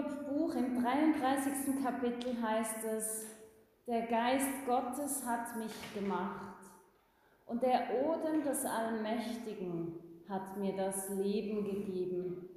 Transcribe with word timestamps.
Hiob-Buch 0.00 0.54
im 0.54 0.82
33. 0.82 1.82
Kapitel 1.82 2.40
heißt 2.40 2.84
es, 2.84 3.26
der 3.86 4.02
Geist 4.02 4.48
Gottes 4.66 5.26
hat 5.26 5.56
mich 5.56 5.72
gemacht 5.94 6.56
und 7.46 7.62
der 7.62 7.88
Odem 8.02 8.42
des 8.42 8.64
Allmächtigen 8.64 9.94
hat 10.28 10.56
mir 10.56 10.74
das 10.76 11.10
Leben 11.10 11.64
gegeben. 11.64 12.48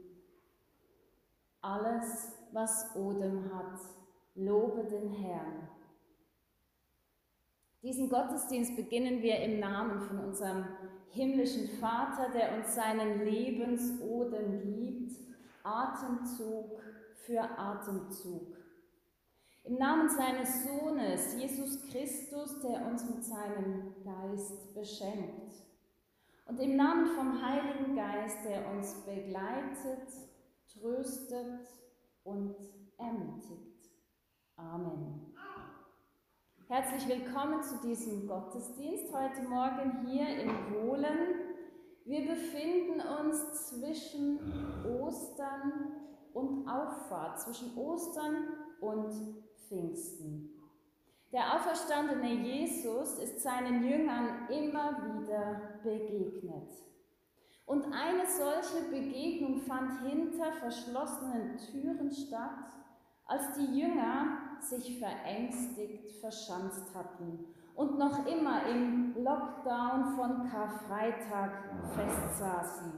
Alles, 1.62 2.32
was 2.52 2.96
Odem 2.96 3.54
hat, 3.54 3.80
lobe 4.36 4.86
den 4.86 5.10
Herrn. 5.12 5.68
Diesen 7.82 8.10
Gottesdienst 8.10 8.76
beginnen 8.76 9.22
wir 9.22 9.40
im 9.40 9.60
Namen 9.60 10.00
von 10.02 10.20
unserem 10.20 10.66
himmlischen 11.10 11.68
Vater, 11.80 12.30
der 12.34 12.56
uns 12.56 12.76
seinen 12.76 13.26
Lebensodem 13.26 14.62
gibt, 14.62 15.18
Atemzug 15.64 16.84
für 17.26 17.42
Atemzug. 17.58 18.58
Im 19.64 19.76
Namen 19.76 20.10
seines 20.10 20.66
Sohnes, 20.66 21.36
Jesus 21.36 21.82
Christus, 21.90 22.60
der 22.60 22.86
uns 22.86 23.10
mit 23.10 23.24
seinem 23.24 23.94
Geist 24.04 24.74
beschenkt. 24.74 25.54
Und 26.46 26.60
im 26.60 26.76
Namen 26.76 27.08
vom 27.08 27.42
Heiligen 27.42 27.96
Geist, 27.96 28.40
der 28.46 28.70
uns 28.70 28.94
begleitet, 29.06 30.10
tröstet 30.68 31.66
und 32.24 32.58
ermutigt. 32.98 33.90
Amen. 34.58 35.34
Herzlich 36.68 37.08
willkommen 37.08 37.64
zu 37.64 37.88
diesem 37.88 38.28
Gottesdienst 38.28 39.14
heute 39.14 39.44
Morgen 39.44 40.06
hier 40.08 40.28
in 40.28 40.50
Wohlen. 40.74 41.36
Wir 42.04 42.28
befinden 42.28 43.00
uns 43.00 43.70
zwischen 43.70 44.40
Ostern 45.00 46.03
und 46.34 46.68
Auffahrt, 46.68 47.40
zwischen 47.42 47.78
Ostern 47.78 48.48
und 48.82 49.14
Pfingsten. 49.68 50.50
Der 51.32 51.56
auferstandene 51.56 52.32
Jesus 52.32 53.18
ist 53.18 53.42
seinen 53.42 53.84
Jüngern 53.84 54.48
immer 54.50 54.98
wieder 55.18 55.80
begegnet. 55.84 56.70
Und 57.66 57.86
eine 57.86 58.26
solche 58.28 58.90
Begegnung 58.90 59.58
fand 59.62 60.08
hinter 60.08 60.52
verschlossenen 60.52 61.58
Türen 61.58 62.12
statt, 62.12 62.74
als 63.26 63.54
die 63.54 63.80
Jünger 63.80 64.38
sich 64.60 65.00
verängstigt 65.00 66.12
verschanzt 66.20 66.94
hatten 66.94 67.46
und 67.76 67.98
noch 67.98 68.28
immer 68.28 68.68
im 68.68 69.16
Lockdown 69.24 70.16
von 70.16 70.50
Karfreitag 70.50 71.52
festsaßen. 71.96 72.92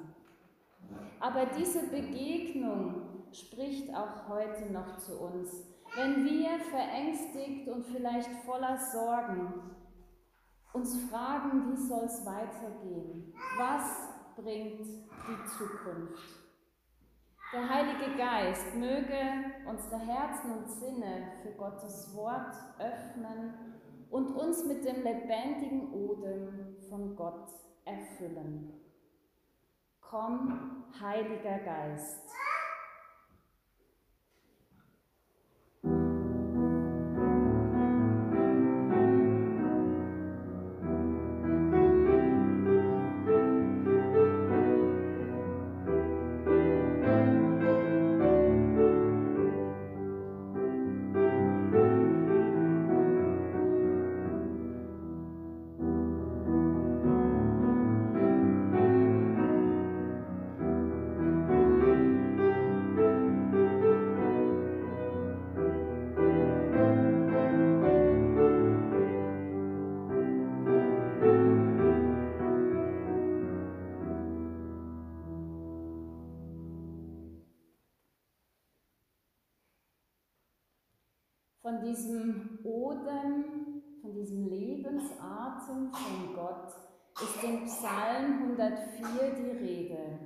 Aber 1.20 1.46
diese 1.58 1.88
Begegnung 1.88 3.05
spricht 3.32 3.94
auch 3.96 4.28
heute 4.28 4.72
noch 4.72 4.98
zu 4.98 5.20
uns 5.20 5.76
wenn 5.96 6.26
wir 6.26 6.60
verängstigt 6.60 7.70
und 7.70 7.86
vielleicht 7.86 8.30
voller 8.46 8.78
Sorgen 8.78 9.76
uns 10.74 11.10
fragen, 11.10 11.72
wie 11.72 11.78
soll 11.78 12.04
es 12.04 12.26
weitergehen? 12.26 13.34
Was 13.58 14.10
bringt 14.36 14.82
die 14.82 15.46
Zukunft? 15.58 16.42
Der 17.54 17.70
Heilige 17.70 18.18
Geist 18.18 18.76
möge 18.76 19.18
unsere 19.66 20.00
Herzen 20.00 20.58
und 20.58 20.70
Sinne 20.70 21.32
für 21.42 21.52
Gottes 21.52 22.14
Wort 22.14 22.54
öffnen 22.78 23.54
und 24.10 24.32
uns 24.36 24.66
mit 24.66 24.84
dem 24.84 25.02
lebendigen 25.02 25.94
Odem 25.94 26.76
von 26.90 27.16
Gott 27.16 27.48
erfüllen. 27.86 28.74
Komm, 30.02 30.84
Heiliger 31.00 31.60
Geist. 31.60 32.30
Von 81.76 81.84
diesem 81.84 82.60
Odem, 82.64 83.82
von 84.02 84.14
diesem 84.14 84.48
Lebensatem 84.48 85.92
von 85.92 86.36
Gott 86.36 86.74
ist 87.22 87.44
in 87.44 87.66
Psalm 87.66 88.58
104 88.58 89.36
die 89.36 89.58
Rede. 89.58 90.20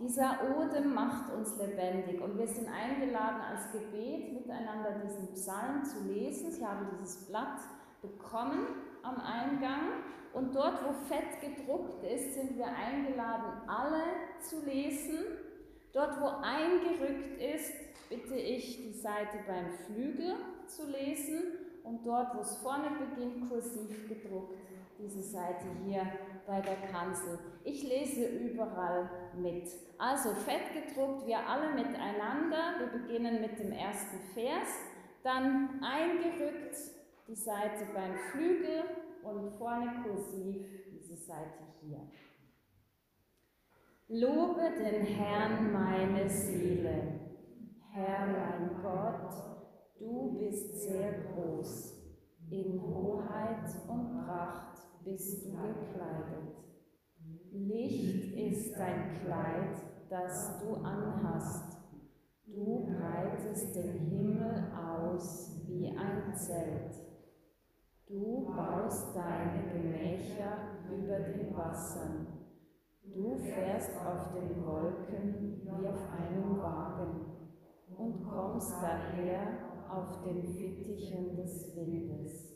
Dieser 0.00 0.38
Odem 0.56 0.94
macht 0.94 1.32
uns 1.34 1.56
lebendig 1.58 2.20
und 2.22 2.38
wir 2.38 2.46
sind 2.46 2.68
eingeladen, 2.68 3.40
als 3.40 3.70
Gebet 3.72 4.32
miteinander 4.32 5.02
diesen 5.04 5.34
Psalm 5.34 5.84
zu 5.84 6.04
lesen. 6.04 6.52
Sie 6.52 6.64
haben 6.64 6.86
dieses 6.98 7.26
Blatt 7.26 7.60
bekommen 8.00 8.66
am 9.02 9.16
Eingang 9.16 10.02
und 10.32 10.54
dort, 10.54 10.82
wo 10.84 10.92
fett 10.92 11.40
gedruckt 11.40 12.02
ist, 12.04 12.34
sind 12.34 12.56
wir 12.56 12.68
eingeladen, 12.68 13.68
alle 13.68 14.02
zu 14.40 14.64
lesen. 14.64 15.18
Dort, 15.92 16.20
wo 16.20 16.28
eingerückt 16.42 17.38
ist, 17.42 17.72
bitte 18.08 18.36
ich 18.36 18.76
die 18.76 18.92
Seite 18.92 19.38
beim 19.46 19.72
Flügel 19.72 20.36
zu 20.70 20.86
lesen 20.86 21.42
und 21.84 22.06
dort, 22.06 22.34
wo 22.36 22.40
es 22.40 22.56
vorne 22.56 22.90
beginnt, 22.98 23.48
kursiv 23.48 24.08
gedruckt, 24.08 24.58
diese 24.98 25.22
Seite 25.22 25.66
hier 25.84 26.06
bei 26.46 26.60
der 26.60 26.76
Kanzel. 26.90 27.38
Ich 27.64 27.82
lese 27.82 28.26
überall 28.26 29.08
mit. 29.36 29.68
Also 29.98 30.30
fett 30.30 30.72
gedruckt, 30.72 31.26
wir 31.26 31.38
alle 31.38 31.74
miteinander. 31.74 32.74
Wir 32.78 33.00
beginnen 33.00 33.40
mit 33.40 33.58
dem 33.58 33.72
ersten 33.72 34.18
Vers, 34.34 34.68
dann 35.22 35.82
eingerückt 35.82 36.76
die 37.28 37.34
Seite 37.34 37.86
beim 37.94 38.14
Flügel 38.30 38.82
und 39.22 39.50
vorne 39.58 40.02
kursiv 40.02 40.66
diese 40.92 41.16
Seite 41.16 41.64
hier. 41.80 42.00
Lobe 44.08 44.72
den 44.76 45.06
Herrn 45.06 45.72
meine 45.72 46.28
Seele, 46.28 47.20
Herr 47.92 48.26
mein 48.26 48.82
Gott, 48.82 49.59
Du 50.00 50.38
bist 50.38 50.80
sehr 50.80 51.12
groß, 51.12 51.94
in 52.48 52.80
Hoheit 52.80 53.68
und 53.86 54.24
Pracht 54.24 54.78
bist 55.04 55.44
du 55.44 55.50
gekleidet. 55.50 56.56
Licht 57.52 58.34
ist 58.34 58.78
dein 58.78 59.12
Kleid, 59.20 59.76
das 60.08 60.58
du 60.58 60.76
anhast. 60.76 61.76
Du 62.46 62.86
breitest 62.86 63.76
den 63.76 63.98
Himmel 64.08 64.72
aus 64.72 65.60
wie 65.66 65.88
ein 65.90 66.34
Zelt. 66.34 66.94
Du 68.06 68.46
baust 68.56 69.14
deine 69.14 69.70
Gemächer 69.70 70.78
über 70.90 71.20
den 71.20 71.54
Wassern. 71.54 72.26
Du 73.04 73.36
fährst 73.36 73.90
auf 73.98 74.32
den 74.32 74.64
Wolken 74.64 75.60
wie 75.62 75.68
auf 75.68 76.08
einem 76.10 76.56
Wagen 76.58 77.20
und 77.98 78.24
kommst 78.24 78.72
daher 78.80 79.69
auf 79.92 80.22
den 80.22 80.42
Fittichen 80.42 81.36
des 81.36 81.74
Windes, 81.74 82.50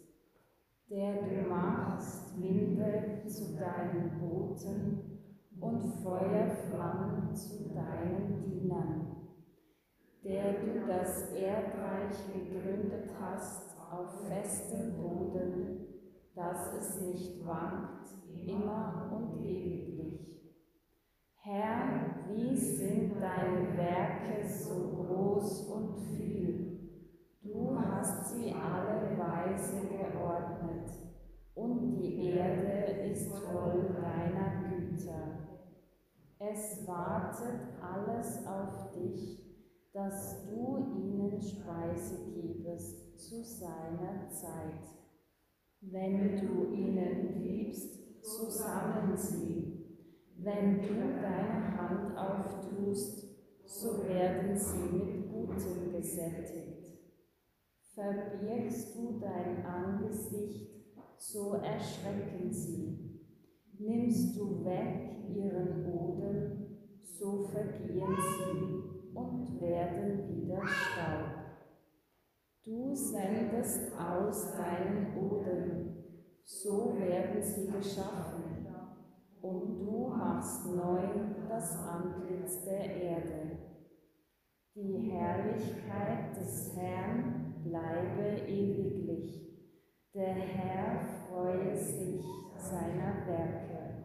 der 0.88 1.22
du 1.22 1.48
machst 1.48 2.40
Winde 2.40 3.22
zu 3.26 3.56
deinen 3.56 4.20
Booten 4.20 5.20
und 5.60 5.84
Feuerflammen 6.02 7.34
zu 7.34 7.70
deinen 7.75 8.44
Dienern, 8.44 9.16
der 10.22 10.52
du 10.52 10.86
das 10.86 11.32
Erdreich 11.32 12.16
gegründet 12.32 13.10
hast 13.20 13.76
auf 13.90 14.28
festem 14.28 14.96
Boden, 14.96 15.86
dass 16.34 16.72
es 16.75 17.00
nicht 17.00 17.46
wankt, 17.46 18.08
immer 18.46 19.10
und 19.12 19.40
ewiglich. 19.44 20.54
Herr, 21.36 22.16
wie 22.28 22.56
sind 22.56 23.14
deine 23.20 23.76
Werke 23.76 24.48
so 24.48 25.04
groß 25.04 25.69
und 25.69 25.96
viel? 25.98 26.73
Du 27.44 27.79
hast 27.79 28.31
sie 28.31 28.55
alle 28.55 29.19
weise 29.19 29.87
geordnet, 29.87 30.91
und 31.55 31.99
die 31.99 32.31
Erde 32.31 33.11
ist 33.11 33.35
voll 33.35 33.94
deiner 33.94 34.70
Güter. 34.70 35.58
Es 36.38 36.87
wartet 36.87 37.61
alles 37.82 38.46
auf 38.46 38.93
dich, 38.94 39.44
dass 39.93 40.46
du 40.46 40.79
ihnen 40.96 41.38
Speise 41.38 42.32
gibest 42.32 43.20
zu 43.20 43.44
seiner 43.44 44.26
Zeit. 44.31 44.81
Wenn 45.82 46.41
du 46.41 46.73
ihnen 46.73 47.43
gibst, 47.43 48.25
so 48.25 48.49
sammeln 48.49 49.14
sie. 49.19 49.85
Wenn 50.38 50.81
du 50.81 50.94
deine 51.20 51.76
Hand 51.76 52.17
auftust, 52.17 53.37
so 53.67 54.02
werden 54.08 54.56
sie 54.56 54.96
mit 54.96 55.31
Gutem 55.31 55.93
gesättigt. 55.93 56.73
Verbirgst 57.94 58.96
du 58.96 59.20
dein 59.20 59.64
Angesicht, 59.64 60.69
so 61.17 61.52
erschrecken 61.52 62.50
sie. 62.50 63.20
Nimmst 63.79 64.37
du 64.37 64.64
weg 64.64 65.14
ihren 65.29 65.87
Odem, 65.87 66.79
so 67.05 67.44
vergehen 67.44 68.17
sie 68.19 69.14
und 69.14 69.61
werden 69.61 70.29
wieder 70.29 70.61
Staub. 70.67 71.44
Du 72.64 72.94
sendest 72.96 73.93
aus 73.96 74.56
deinen 74.56 75.17
Odem, 75.17 75.94
so 76.43 76.96
werden 76.99 77.41
sie 77.43 77.70
geschaffen, 77.70 78.67
und 79.41 79.79
du 79.79 80.08
machst 80.08 80.67
neu 80.67 81.00
das 81.49 81.79
Antlitz 81.79 82.64
der 82.64 82.85
Erde. 82.85 83.58
Die 84.75 85.11
Herrlichkeit 85.12 86.37
des 86.37 86.75
Herrn 86.75 87.44
bleibe 87.64 88.40
ewiglich. 88.46 89.40
Der 90.14 90.34
Herr 90.34 91.00
freue 91.28 91.76
sich 91.76 92.25
seiner 92.56 93.26
Werke. 93.26 94.05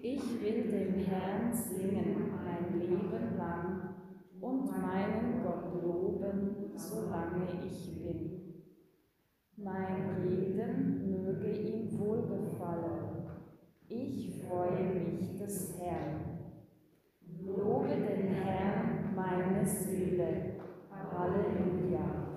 Ich 0.00 0.40
will 0.40 0.70
dem 0.70 0.94
Herrn 1.06 1.52
singen 1.52 2.30
mein 2.30 2.78
Leben 2.78 3.36
lang 3.36 3.94
und 4.40 4.70
meinen 4.70 5.42
Gott 5.42 5.82
loben, 5.82 6.72
solange 6.76 7.46
ich 7.66 8.02
bin. 8.02 8.62
Mein 9.56 10.22
Leben 10.24 11.10
möge 11.10 11.50
ihm 11.50 11.98
wohlgefallen. 11.98 13.26
Ich 13.88 14.42
freue 14.42 14.84
mich 14.94 15.38
des 15.38 15.78
Herrn. 15.80 16.38
Lobe 17.44 17.88
den 17.88 18.34
Herrn, 18.34 19.14
meine 19.16 19.66
Seele. 19.66 20.58
Halleluja. 21.18 22.27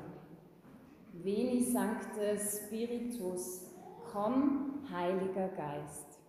Veni 1.23 1.63
Sancte 1.63 2.35
Spiritus, 2.39 3.67
komm, 4.11 4.81
Heiliger 4.91 5.49
Geist. 5.49 6.19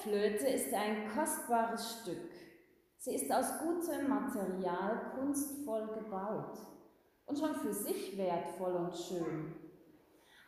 Querflöte 0.00 0.46
ist 0.48 0.72
ein 0.72 1.08
kostbares 1.14 2.00
Stück. 2.00 2.30
Sie 2.98 3.14
ist 3.14 3.32
aus 3.32 3.58
gutem 3.58 4.08
Material 4.08 5.12
kunstvoll 5.14 5.88
gebaut 5.94 6.58
und 7.26 7.38
schon 7.38 7.54
für 7.54 7.72
sich 7.72 8.16
wertvoll 8.16 8.74
und 8.74 8.96
schön. 8.96 9.54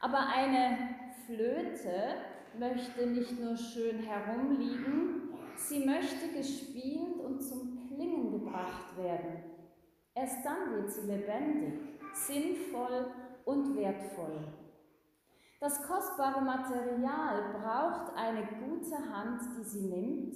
Aber 0.00 0.18
eine 0.18 0.96
Flöte 1.26 2.14
möchte 2.58 3.06
nicht 3.06 3.38
nur 3.40 3.56
schön 3.56 3.98
herumliegen, 4.00 5.30
sie 5.56 5.84
möchte 5.84 6.28
gespielt 6.28 7.20
und 7.20 7.40
zum 7.40 7.88
Klingen 7.88 8.32
gebracht 8.32 8.96
werden. 8.96 9.44
Erst 10.14 10.44
dann 10.44 10.72
wird 10.74 10.90
sie 10.90 11.06
lebendig, 11.06 11.74
sinnvoll 12.14 13.06
und 13.44 13.76
wertvoll. 13.76 14.61
Das 15.62 15.80
kostbare 15.80 16.40
Material 16.40 17.52
braucht 17.52 18.16
eine 18.16 18.44
gute 18.44 18.96
Hand, 18.96 19.42
die 19.56 19.62
sie 19.62 19.86
nimmt, 19.86 20.34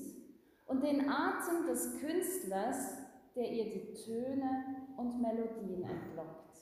und 0.66 0.84
den 0.84 1.10
Atem 1.10 1.66
des 1.66 1.98
Künstlers, 1.98 2.96
der 3.34 3.50
ihr 3.50 3.64
die 3.64 3.92
Töne 3.92 4.86
und 4.96 5.20
Melodien 5.20 5.82
entlockt. 5.82 6.60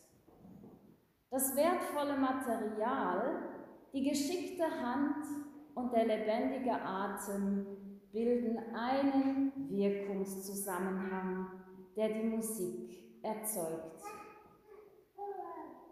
Das 1.31 1.55
wertvolle 1.55 2.17
Material, 2.17 3.51
die 3.93 4.09
geschickte 4.09 4.65
Hand 4.65 5.27
und 5.75 5.93
der 5.93 6.07
lebendige 6.07 6.73
Atem 6.73 7.67
bilden 8.13 8.59
einen 8.75 9.53
Wirkungszusammenhang, 9.69 11.51
der 11.97 12.09
die 12.09 12.29
Musik 12.29 13.23
erzeugt. 13.23 14.01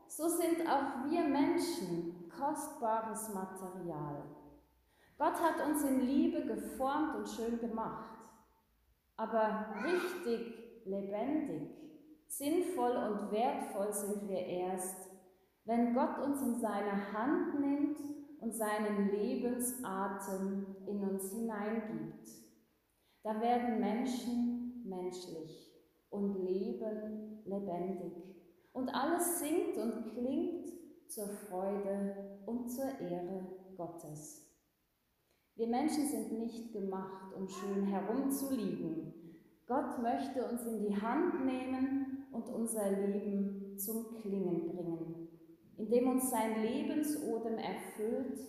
So 0.06 0.26
sind 0.26 0.66
auch 0.66 1.10
wir 1.10 1.24
Menschen 1.24 2.21
kostbares 2.38 3.32
Material. 3.34 4.24
Gott 5.18 5.40
hat 5.40 5.66
uns 5.66 5.84
in 5.84 6.00
Liebe 6.00 6.44
geformt 6.46 7.14
und 7.16 7.28
schön 7.28 7.58
gemacht. 7.60 8.18
Aber 9.16 9.66
richtig 9.84 10.84
lebendig, 10.84 11.70
sinnvoll 12.26 12.96
und 12.96 13.30
wertvoll 13.30 13.92
sind 13.92 14.28
wir 14.28 14.44
erst, 14.44 15.10
wenn 15.64 15.94
Gott 15.94 16.18
uns 16.18 16.42
in 16.42 16.58
seine 16.58 17.12
Hand 17.12 17.60
nimmt 17.60 17.98
und 18.40 18.52
seinen 18.52 19.10
Lebensatem 19.10 20.76
in 20.86 21.08
uns 21.08 21.30
hineingibt. 21.30 22.28
Da 23.22 23.40
werden 23.40 23.78
Menschen 23.78 24.82
menschlich 24.84 25.72
und 26.10 26.34
Leben 26.44 27.42
lebendig. 27.44 28.12
Und 28.72 28.88
alles 28.88 29.38
singt 29.38 29.76
und 29.76 30.10
klingt 30.12 30.72
zur 31.12 31.28
Freude 31.28 32.38
und 32.46 32.70
zur 32.70 32.98
Ehre 32.98 33.46
Gottes. 33.76 34.48
Wir 35.56 35.66
Menschen 35.66 36.06
sind 36.06 36.32
nicht 36.38 36.72
gemacht, 36.72 37.34
um 37.36 37.46
schön 37.46 37.84
herumzuliegen. 37.84 39.12
Gott 39.66 40.02
möchte 40.02 40.48
uns 40.48 40.64
in 40.64 40.80
die 40.80 40.96
Hand 40.96 41.44
nehmen 41.44 42.26
und 42.32 42.48
unser 42.48 42.90
Leben 42.92 43.76
zum 43.76 44.14
Klingen 44.14 44.68
bringen, 44.68 45.28
indem 45.76 46.08
uns 46.08 46.30
sein 46.30 46.62
Lebensodem 46.62 47.58
erfüllt, 47.58 48.40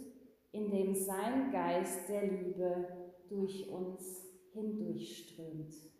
indem 0.53 0.95
sein 0.95 1.51
Geist 1.51 2.07
der 2.07 2.27
Liebe 2.27 2.87
durch 3.27 3.69
uns 3.69 4.25
hindurchströmt. 4.53 5.92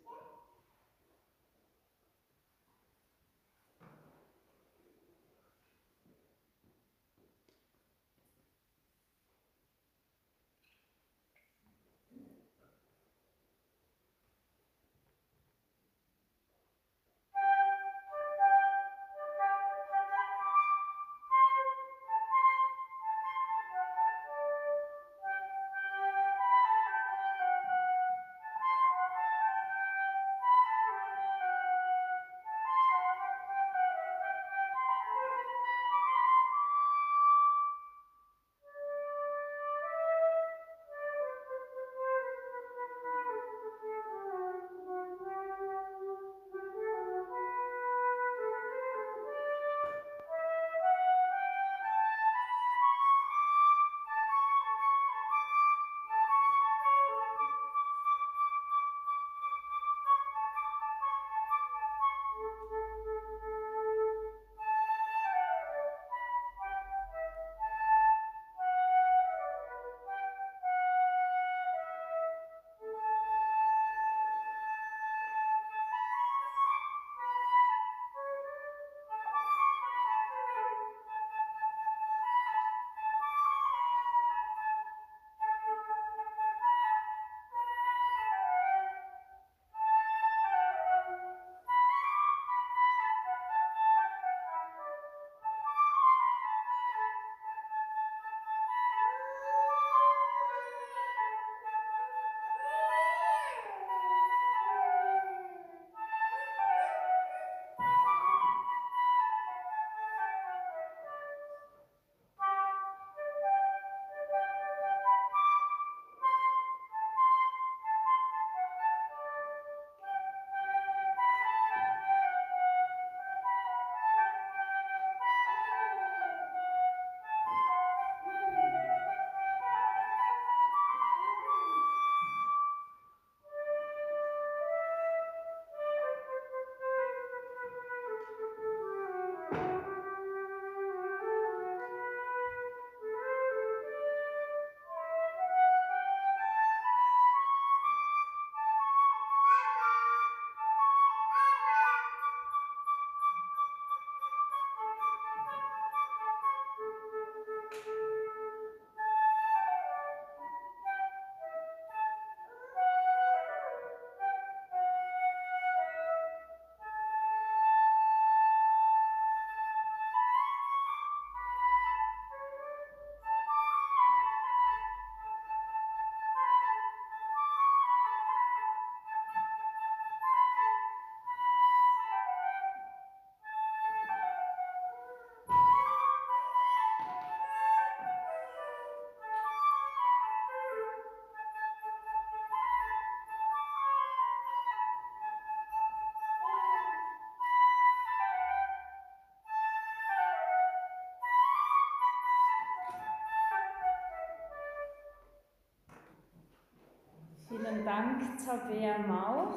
Vielen 207.54 207.84
Dank, 207.84 208.20
Tabea 208.44 208.98
Mauch. 209.06 209.54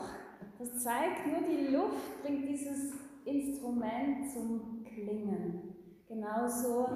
Das 0.60 0.84
zeigt, 0.84 1.25
nur 1.25 1.42
die 1.42 1.74
Luft 1.74 2.22
bringt 2.22 2.48
dieses 2.48 2.94
Instrument 3.25 4.32
zum 4.32 4.84
Klingen. 4.84 5.75
Genauso 6.08 6.89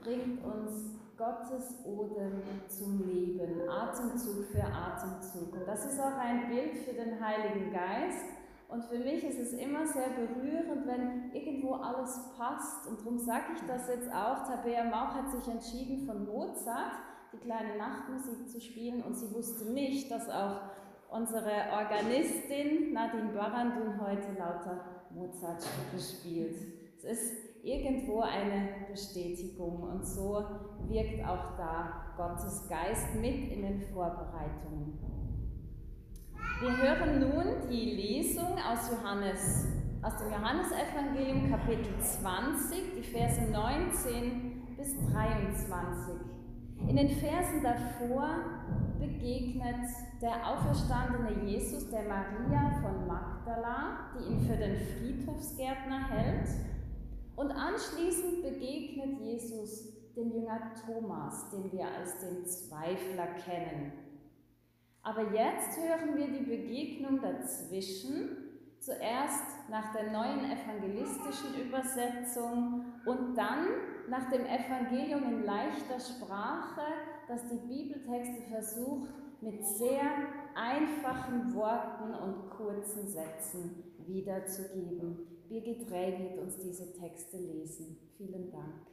bringt 0.00 0.44
uns 0.44 0.94
Gottes 1.16 1.84
Odem 1.84 2.40
zum 2.68 3.04
Leben, 3.04 3.68
Atemzug 3.68 4.44
für 4.44 4.62
Atemzug. 4.62 5.54
Und 5.54 5.66
das 5.66 5.86
ist 5.86 5.98
auch 5.98 6.16
ein 6.18 6.48
Bild 6.48 6.76
für 6.84 6.92
den 6.92 7.20
Heiligen 7.20 7.72
Geist. 7.72 8.24
Und 8.68 8.84
für 8.84 8.98
mich 8.98 9.24
ist 9.24 9.40
es 9.40 9.54
immer 9.54 9.84
sehr 9.88 10.10
berührend, 10.10 10.86
wenn 10.86 11.32
irgendwo 11.32 11.74
alles 11.74 12.30
passt. 12.38 12.86
Und 12.86 13.00
darum 13.00 13.18
sage 13.18 13.54
ich 13.56 13.66
das 13.66 13.88
jetzt 13.88 14.08
auch. 14.12 14.46
Tabea 14.46 14.84
Mauch 14.84 15.14
hat 15.14 15.32
sich 15.32 15.48
entschieden, 15.52 16.06
von 16.06 16.24
Mozart 16.24 16.92
die 17.34 17.46
kleine 17.46 17.76
Nachtmusik 17.76 18.48
zu 18.48 18.60
spielen. 18.60 19.02
Und 19.02 19.14
sie 19.14 19.34
wusste 19.34 19.72
nicht, 19.72 20.10
dass 20.10 20.28
auch 20.28 20.60
unsere 21.10 21.50
Organistin 21.72 22.92
Nadine 22.92 23.32
Barandun 23.32 24.00
heute 24.00 24.32
lauter 24.38 24.84
Mozart-Stücke 25.10 26.02
spielt. 26.02 26.56
Es 26.98 27.04
ist 27.04 27.64
irgendwo 27.64 28.20
eine 28.20 28.86
Bestätigung 28.90 29.82
und 29.82 30.06
so 30.06 30.44
wirkt 30.88 31.24
auch 31.24 31.56
da 31.56 32.14
Gottes 32.16 32.68
Geist 32.68 33.14
mit 33.14 33.52
in 33.52 33.62
den 33.62 33.80
Vorbereitungen. 33.92 34.98
Wir 36.60 36.76
hören 36.76 37.20
nun 37.20 37.68
die 37.68 37.94
Lesung 37.94 38.56
aus 38.58 38.90
Johannes, 38.90 39.66
aus 40.02 40.16
dem 40.16 40.30
Johannesevangelium 40.30 41.50
Kapitel 41.50 41.98
20, 41.98 42.94
die 42.96 43.02
Verse 43.02 43.42
19 43.50 44.76
bis 44.76 44.94
23. 45.12 46.33
In 46.80 46.96
den 46.96 47.08
Versen 47.08 47.62
davor 47.62 48.36
begegnet 48.98 49.86
der 50.20 50.46
auferstandene 50.46 51.44
Jesus 51.44 51.90
der 51.90 52.02
Maria 52.02 52.80
von 52.82 53.06
Magdala, 53.06 54.10
die 54.14 54.32
ihn 54.32 54.40
für 54.40 54.56
den 54.56 54.76
Friedhofsgärtner 54.76 56.08
hält. 56.08 56.48
Und 57.36 57.50
anschließend 57.50 58.42
begegnet 58.42 59.20
Jesus 59.20 59.94
dem 60.14 60.32
Jünger 60.32 60.72
Thomas, 60.86 61.50
den 61.50 61.72
wir 61.72 61.86
als 61.86 62.20
den 62.20 62.44
Zweifler 62.46 63.26
kennen. 63.44 63.92
Aber 65.02 65.32
jetzt 65.32 65.78
hören 65.78 66.16
wir 66.16 66.28
die 66.28 66.44
Begegnung 66.44 67.20
dazwischen, 67.20 68.36
zuerst 68.78 69.68
nach 69.70 69.92
der 69.92 70.12
neuen 70.12 70.50
evangelistischen 70.50 71.66
Übersetzung 71.66 72.84
und 73.04 73.34
dann 73.34 73.66
nach 74.08 74.30
dem 74.30 74.44
Evangelium 74.44 75.24
in 75.24 75.44
leichter 75.44 75.98
Sprache, 75.98 76.82
das 77.28 77.42
die 77.48 77.66
Bibeltexte 77.66 78.42
versucht 78.50 79.10
mit 79.40 79.66
sehr 79.66 80.02
einfachen 80.54 81.54
Worten 81.54 82.14
und 82.14 82.50
kurzen 82.50 83.08
Sätzen 83.08 83.94
wiederzugeben. 84.06 85.34
Birgit 85.48 85.90
Reh 85.90 86.18
wird 86.18 86.38
uns 86.38 86.56
diese 86.56 86.92
Texte 86.92 87.36
lesen. 87.36 87.98
Vielen 88.16 88.50
Dank. 88.50 88.86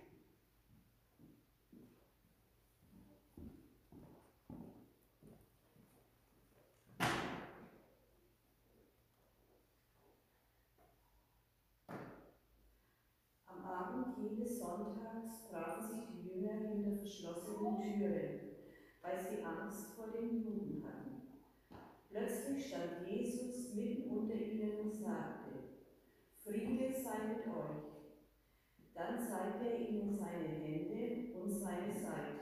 Am 13.48 13.66
Abend 13.66 14.18
jedes 14.18 14.60
Sonntags 14.60 15.48
trafen 15.50 15.88
sich 15.88 16.08
die 16.10 16.28
Jünger 16.28 16.54
hinter 16.54 16.98
verschlossenen 16.98 17.78
Türen, 17.78 18.40
weil 19.02 19.20
sie 19.20 19.41
Angst 19.60 19.96
vor 19.96 20.08
den 20.08 20.44
Juden 20.44 20.84
hatten. 20.86 21.22
Plötzlich 22.10 22.68
stand 22.68 23.08
Jesus 23.08 23.74
mitten 23.74 24.10
unter 24.10 24.36
ihnen 24.36 24.80
und 24.80 24.94
sagte, 24.94 25.52
Friede 26.44 26.94
sei 26.94 27.28
mit 27.28 27.48
euch. 27.48 27.92
Dann 28.94 29.20
zeigte 29.20 29.70
er 29.70 29.90
ihnen 29.90 30.18
seine 30.18 30.48
Hände 30.48 31.34
und 31.40 31.50
seine 31.50 31.94
Seite. 31.94 32.42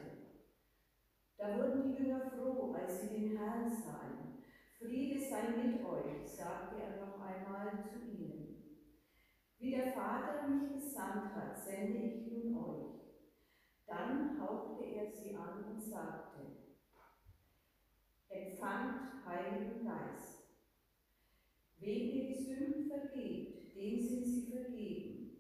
Da 1.38 1.58
wurden 1.58 1.84
die 1.84 2.04
Jünger 2.04 2.32
froh, 2.32 2.74
als 2.74 3.02
sie 3.02 3.08
den 3.10 3.38
Herrn 3.38 3.70
sahen. 3.70 4.44
Friede 4.78 5.20
sei 5.20 5.50
mit 5.56 5.86
euch, 5.86 6.28
sagte 6.28 6.82
er 6.82 7.06
noch 7.06 7.20
einmal 7.22 7.84
zu 7.84 8.00
ihnen. 8.00 8.50
Wie 9.60 9.72
der 9.72 9.94
Vater 9.94 10.48
mich 10.48 10.74
gesandt 10.74 11.36
hat, 11.36 11.58
sende 11.58 11.98
ich 11.98 12.32
nun 12.32 12.58
euch. 12.58 13.00
Dann 13.86 14.40
hauchte 14.42 14.86
er 14.86 15.12
sie 15.12 15.36
an 15.36 15.66
und 15.66 15.82
sagte, 15.82 16.59
empfangt 18.30 19.26
Heiligen 19.26 19.86
Geist. 19.86 20.40
Wem 21.80 22.10
ihr 22.10 22.28
die 22.28 22.44
Sünden 22.44 22.88
vergebt, 22.88 23.76
dem 23.76 24.00
sind 24.00 24.26
sie 24.26 24.52
vergeben. 24.52 25.38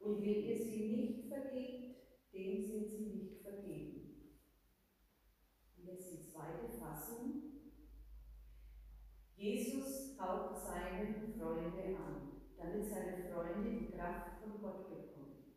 Und 0.00 0.22
wem 0.22 0.44
ihr 0.44 0.58
sie 0.58 0.96
nicht 0.96 1.28
vergebt, 1.28 1.96
dem 2.32 2.62
sind 2.62 2.88
sie 2.88 3.06
nicht 3.06 3.42
vergeben. 3.42 4.34
Und 5.76 5.86
jetzt 5.86 6.12
die 6.12 6.30
zweite 6.30 6.68
Fassung. 6.78 7.42
Jesus 9.36 10.18
haucht 10.18 10.58
seine 10.58 11.14
Freunde 11.38 11.96
an, 11.96 12.32
damit 12.56 12.86
seine 12.86 13.24
Freunde 13.28 13.78
die 13.78 13.90
Kraft 13.90 14.40
von 14.40 14.60
Gott 14.60 14.88
bekommen. 14.88 15.54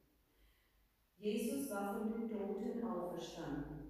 Jesus 1.17 1.69
war 1.71 1.99
von 1.99 2.11
den 2.11 2.29
Toten 2.29 2.83
auferstanden. 2.83 3.86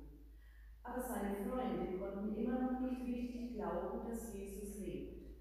Aber 0.87 1.01
seine 1.01 1.35
Freunde 1.35 1.97
konnten 1.99 2.35
immer 2.35 2.59
noch 2.61 2.79
nicht 2.79 3.01
richtig 3.01 3.55
glauben, 3.55 4.07
dass 4.09 4.33
Jesus 4.33 4.79
lebt. 4.79 5.35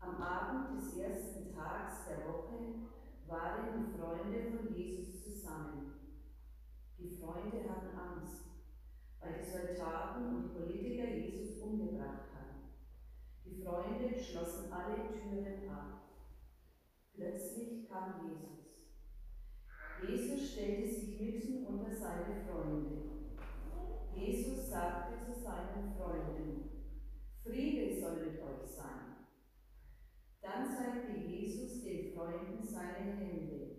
Am 0.00 0.20
Abend 0.22 0.78
des 0.78 0.98
ersten 0.98 1.54
Tags 1.54 2.06
der 2.08 2.26
Woche 2.28 2.74
waren 3.26 3.86
die 3.86 3.98
Freunde 3.98 4.50
von 4.50 4.74
Jesus 4.74 5.24
zusammen. 5.24 5.94
Die 6.98 7.16
Freunde 7.16 7.68
hatten 7.68 7.96
Angst, 7.96 8.44
weil 9.20 9.34
die 9.38 9.50
Soldaten 9.50 10.26
und 10.26 10.42
die 10.42 10.58
Politiker 10.58 11.08
Jesus 11.08 11.62
umgebracht 11.62 12.28
hatten. 12.34 12.68
Die 13.46 13.62
Freunde 13.62 14.18
schlossen 14.18 14.70
alle 14.70 15.08
Türen 15.10 15.68
ab. 15.70 16.02
Plötzlich 17.14 17.88
kam 17.88 18.28
Jesus. 18.28 18.58
Jesus 20.06 20.52
stellte 20.52 20.88
sich 20.88 21.18
mitten 21.18 21.66
unter 21.66 21.94
seine 21.94 22.44
Freunde. 22.46 23.07
Jesus 24.18 24.68
sagte 24.68 25.24
zu 25.24 25.40
seinen 25.40 25.94
Freunden, 25.96 26.70
Friede 27.44 28.00
soll 28.00 28.16
mit 28.16 28.42
euch 28.42 28.66
sein. 28.66 29.26
Dann 30.42 30.66
zeigte 30.76 31.18
Jesus 31.18 31.84
den 31.84 32.12
Freunden 32.12 32.62
seine 32.62 33.16
Hände 33.16 33.76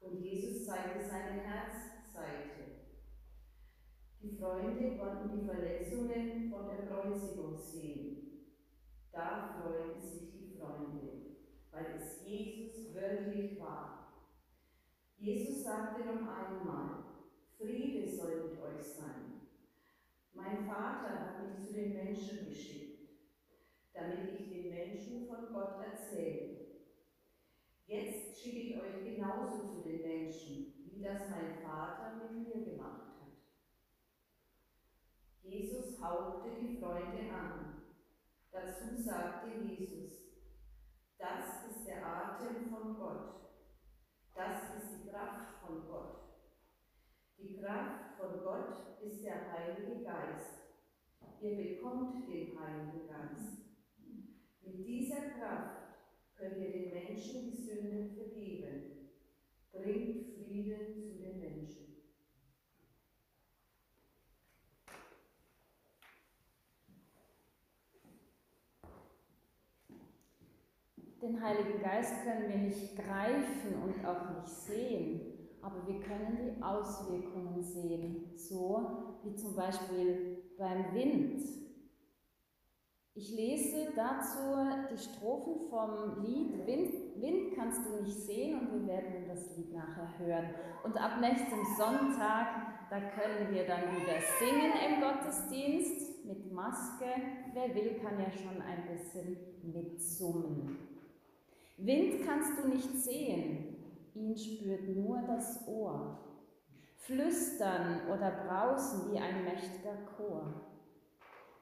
und 0.00 0.20
Jesus 0.20 0.66
zeigte 0.66 1.02
seine 1.02 1.40
Herzseite. 1.40 2.62
Die 4.20 4.36
Freunde 4.36 4.98
konnten 4.98 5.40
die 5.40 5.46
Verletzungen 5.46 6.50
von 6.50 6.66
der 6.66 6.86
Kreuzigung 6.86 7.56
sehen. 7.56 8.22
Da 9.10 9.58
freuten 9.58 10.00
sich 10.00 10.32
die 10.32 10.56
Freunde, 10.58 11.36
weil 11.70 11.96
es 11.96 12.24
Jesus 12.26 12.94
wirklich 12.94 13.58
war. 13.58 14.12
Jesus 15.18 15.64
sagte 15.64 16.04
noch 16.04 16.28
einmal, 16.28 17.04
Friede 17.58 18.08
soll 18.08 18.50
mit 18.50 18.60
euch 18.60 18.82
sein. 18.82 19.31
Mein 20.34 20.66
Vater 20.66 21.20
hat 21.20 21.42
mich 21.42 21.66
zu 21.66 21.74
den 21.74 21.92
Menschen 21.92 22.46
geschickt, 22.48 23.10
damit 23.92 24.40
ich 24.40 24.48
den 24.48 24.70
Menschen 24.70 25.26
von 25.26 25.52
Gott 25.52 25.84
erzähle. 25.84 26.52
Jetzt 27.86 28.40
schicke 28.40 28.58
ich 28.58 28.76
euch 28.80 29.04
genauso 29.04 29.66
zu 29.66 29.82
den 29.82 30.00
Menschen, 30.00 30.88
wie 30.90 31.02
das 31.02 31.28
mein 31.28 31.62
Vater 31.62 32.16
mit 32.16 32.32
mir 32.32 32.64
gemacht 32.64 33.20
hat. 33.20 33.32
Jesus 35.42 36.02
hauchte 36.02 36.50
die 36.60 36.78
Freunde 36.78 37.30
an. 37.30 37.82
Dazu 38.50 38.96
sagte 38.96 39.50
Jesus, 39.64 40.22
das 41.18 41.70
ist 41.70 41.86
der 41.86 42.06
Atem 42.06 42.70
von 42.70 42.96
Gott. 42.96 43.42
Das 44.34 44.76
ist 44.76 44.90
die 44.92 45.08
Kraft 45.10 45.60
von 45.66 45.86
Gott. 45.86 46.31
Die 47.42 47.56
Kraft 47.56 48.16
von 48.16 48.44
Gott 48.44 49.00
ist 49.02 49.24
der 49.24 49.50
Heilige 49.50 50.04
Geist. 50.04 50.62
Ihr 51.40 51.56
bekommt 51.56 52.28
den 52.28 52.56
Heiligen 52.56 53.08
Geist. 53.08 53.62
Mit 54.64 54.86
dieser 54.86 55.22
Kraft 55.22 55.82
könnt 56.36 56.58
ihr 56.58 56.70
den 56.70 56.92
Menschen 56.92 57.50
die 57.50 57.56
Sünden 57.56 58.14
vergeben. 58.14 59.08
Bringt 59.72 60.36
Frieden 60.36 60.92
zu 60.94 61.18
den 61.18 61.40
Menschen. 61.40 61.82
Den 71.20 71.42
Heiligen 71.42 71.80
Geist 71.80 72.22
können 72.24 72.48
wir 72.48 72.58
nicht 72.58 72.96
greifen 72.96 73.82
und 73.82 74.04
auch 74.04 74.30
nicht 74.30 74.48
sehen, 74.48 75.31
aber 75.62 75.86
wir 75.86 76.00
können 76.00 76.38
die 76.38 76.62
Auswirkungen 76.62 77.62
sehen, 77.62 78.32
so 78.36 79.20
wie 79.22 79.34
zum 79.34 79.54
Beispiel 79.54 80.42
beim 80.58 80.92
Wind. 80.92 81.40
Ich 83.14 83.30
lese 83.36 83.92
dazu 83.94 84.38
die 84.90 84.96
Strophen 84.96 85.68
vom 85.68 86.24
Lied 86.24 86.66
Wind, 86.66 87.20
Wind 87.20 87.54
kannst 87.54 87.86
du 87.86 88.02
nicht 88.02 88.18
sehen 88.18 88.58
und 88.58 88.72
wir 88.72 88.86
werden 88.86 89.28
das 89.28 89.56
Lied 89.56 89.72
nachher 89.72 90.18
hören. 90.18 90.54
Und 90.82 90.96
ab 90.96 91.20
nächstem 91.20 91.62
Sonntag, 91.76 92.88
da 92.90 93.00
können 93.10 93.52
wir 93.52 93.66
dann 93.66 93.82
wieder 93.94 94.18
singen 94.40 94.72
im 94.86 95.00
Gottesdienst 95.00 96.24
mit 96.24 96.52
Maske. 96.52 97.06
Wer 97.52 97.74
will, 97.74 98.00
kann 98.02 98.18
ja 98.18 98.30
schon 98.30 98.60
ein 98.62 98.86
bisschen 98.88 99.36
mitsummen. 99.62 100.78
Wind 101.76 102.24
kannst 102.24 102.58
du 102.58 102.68
nicht 102.68 102.96
sehen, 102.96 103.71
ihn 104.14 104.36
spürt 104.36 104.88
nur 104.96 105.22
das 105.22 105.66
Ohr. 105.66 106.18
Flüstern 106.96 108.08
oder 108.08 108.30
brausen 108.46 109.12
wie 109.12 109.18
ein 109.18 109.44
mächtiger 109.44 109.96
Chor. 110.16 110.68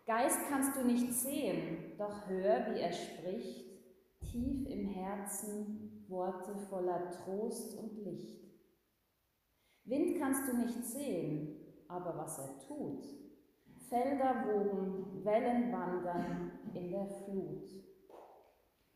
Geist 0.07 0.39
kannst 0.49 0.77
du 0.77 0.85
nicht 0.85 1.13
sehen, 1.13 1.95
doch 1.97 2.29
hör, 2.29 2.67
wie 2.75 2.81
er 2.81 2.93
spricht, 2.93 3.71
tief 4.21 4.69
im 4.69 4.89
Herzen 4.89 6.05
Worte 6.09 6.57
voller 6.69 7.11
Trost 7.11 7.79
und 7.79 8.05
Licht. 8.05 8.45
Wind 9.85 10.19
kannst 10.19 10.51
du 10.51 10.57
nicht 10.57 10.85
sehen, 10.85 11.57
aber 11.89 12.17
was 12.17 12.39
er 12.39 12.59
tut. 12.67 13.05
Felder 13.89 14.45
wogen, 14.47 15.25
Wellen 15.25 15.73
wandern 15.73 16.53
in 16.75 16.91
der 16.91 17.07
Flut. 17.07 17.69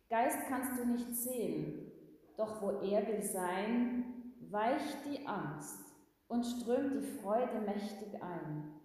Geist 0.09 0.39
kannst 0.49 0.79
du 0.79 0.87
nicht 0.87 1.17
sehen, 1.17 1.84
doch 2.37 2.61
wo 2.63 2.71
er 2.81 3.07
will 3.07 3.23
sein, 3.23 4.35
weicht 4.51 5.05
die 5.07 5.27
Angst 5.27 5.81
und 6.29 6.45
strömt 6.45 6.95
die 6.95 7.19
Freude 7.19 7.61
mächtig 7.61 8.23
ein. 8.23 8.81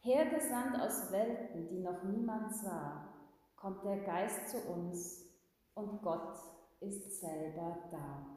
Hergesandt 0.00 0.80
aus 0.80 1.12
Welten, 1.12 1.68
die 1.68 1.80
noch 1.80 2.02
niemand 2.04 2.54
sah, 2.54 3.08
kommt 3.56 3.84
der 3.84 3.98
Geist 3.98 4.48
zu 4.48 4.58
uns 4.70 5.26
und 5.74 6.00
Gott 6.02 6.38
ist 6.80 7.20
selber 7.20 7.78
da. 7.90 8.29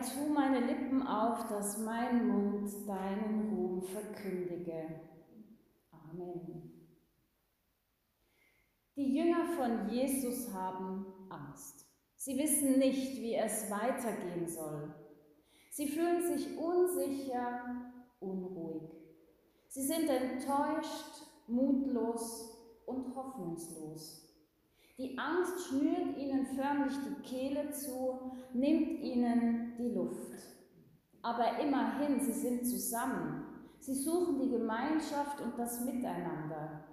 Tu 0.00 0.32
meine 0.32 0.60
Lippen 0.60 1.06
auf, 1.06 1.48
dass 1.48 1.78
mein 1.78 2.28
Mund 2.28 2.70
deinen 2.86 3.50
Ruhm 3.50 3.82
verkündige. 3.82 5.00
Amen. 5.90 6.72
Die 8.96 9.14
Jünger 9.14 9.44
von 9.56 9.88
Jesus 9.88 10.52
haben 10.52 11.06
Angst. 11.28 11.86
Sie 12.16 12.36
wissen 12.36 12.78
nicht, 12.78 13.16
wie 13.20 13.34
es 13.34 13.70
weitergehen 13.70 14.48
soll. 14.48 14.94
Sie 15.70 15.86
fühlen 15.86 16.22
sich 16.22 16.58
unsicher, 16.58 17.92
unruhig. 18.18 18.82
Sie 19.68 19.82
sind 19.82 20.08
enttäuscht, 20.08 21.22
mutlos 21.46 22.58
und 22.86 23.14
hoffnungslos. 23.14 24.27
Die 24.98 25.16
Angst 25.16 25.68
schnürt 25.68 26.16
ihnen 26.16 26.44
förmlich 26.56 26.94
die 27.06 27.22
Kehle 27.22 27.70
zu, 27.70 28.32
nimmt 28.52 29.00
ihnen 29.00 29.76
die 29.78 29.90
Luft. 29.90 30.32
Aber 31.22 31.60
immerhin, 31.60 32.18
sie 32.18 32.32
sind 32.32 32.66
zusammen. 32.66 33.44
Sie 33.78 33.94
suchen 33.94 34.40
die 34.40 34.50
Gemeinschaft 34.50 35.40
und 35.40 35.56
das 35.56 35.84
Miteinander. 35.84 36.84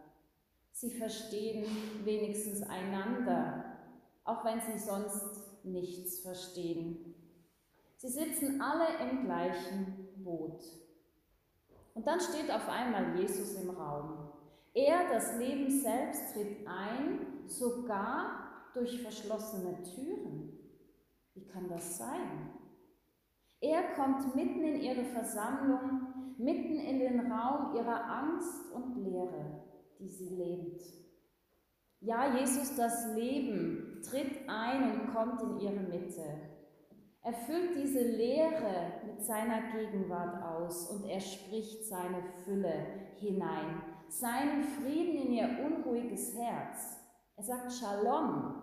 Sie 0.71 0.91
verstehen 0.91 1.65
wenigstens 2.03 2.61
einander, 2.61 3.65
auch 4.23 4.45
wenn 4.45 4.61
sie 4.61 4.77
sonst 4.77 5.63
nichts 5.63 6.19
verstehen. 6.19 7.15
Sie 7.95 8.09
sitzen 8.09 8.61
alle 8.61 8.85
im 9.09 9.25
gleichen 9.25 10.09
Boot. 10.17 10.63
Und 11.95 12.05
dann 12.05 12.19
steht 12.19 12.51
auf 12.51 12.69
einmal 12.69 13.19
Jesus 13.19 13.55
im 13.55 13.71
Raum. 13.71 14.29
Er, 14.75 15.09
das 15.11 15.39
Leben 15.39 15.71
selbst, 15.71 16.33
tritt 16.33 16.67
ein 16.67 17.34
sogar 17.49 18.69
durch 18.73 19.01
verschlossene 19.01 19.81
Türen. 19.83 20.59
Wie 21.33 21.45
kann 21.45 21.67
das 21.69 21.97
sein? 21.97 22.51
Er 23.61 23.93
kommt 23.95 24.35
mitten 24.35 24.63
in 24.63 24.81
ihre 24.81 25.05
Versammlung, 25.05 26.35
mitten 26.37 26.77
in 26.79 26.99
den 26.99 27.31
Raum 27.31 27.75
ihrer 27.75 28.05
Angst 28.05 28.71
und 28.73 28.95
Leere, 28.97 29.63
die 29.99 30.07
sie 30.07 30.35
lebt. 30.35 30.83
Ja, 32.01 32.37
Jesus, 32.37 32.75
das 32.75 33.15
Leben, 33.15 34.01
tritt 34.03 34.47
ein 34.47 34.99
und 34.99 35.13
kommt 35.13 35.41
in 35.41 35.59
ihre 35.59 35.79
Mitte. 35.79 36.55
Er 37.23 37.33
füllt 37.33 37.75
diese 37.75 38.03
Leere 38.03 39.01
mit 39.07 39.23
seiner 39.23 39.71
Gegenwart 39.71 40.43
aus 40.43 40.91
und 40.91 41.09
er 41.09 41.19
spricht 41.19 41.85
seine 41.85 42.21
Fülle 42.43 42.85
hinein, 43.15 43.81
seinen 44.09 44.63
Frieden 44.63 45.25
in 45.25 45.33
ihr 45.33 45.49
unruhiges 45.65 46.37
Herz. 46.37 46.94
Er 47.37 47.43
sagt 47.43 47.73
Shalom. 47.73 48.53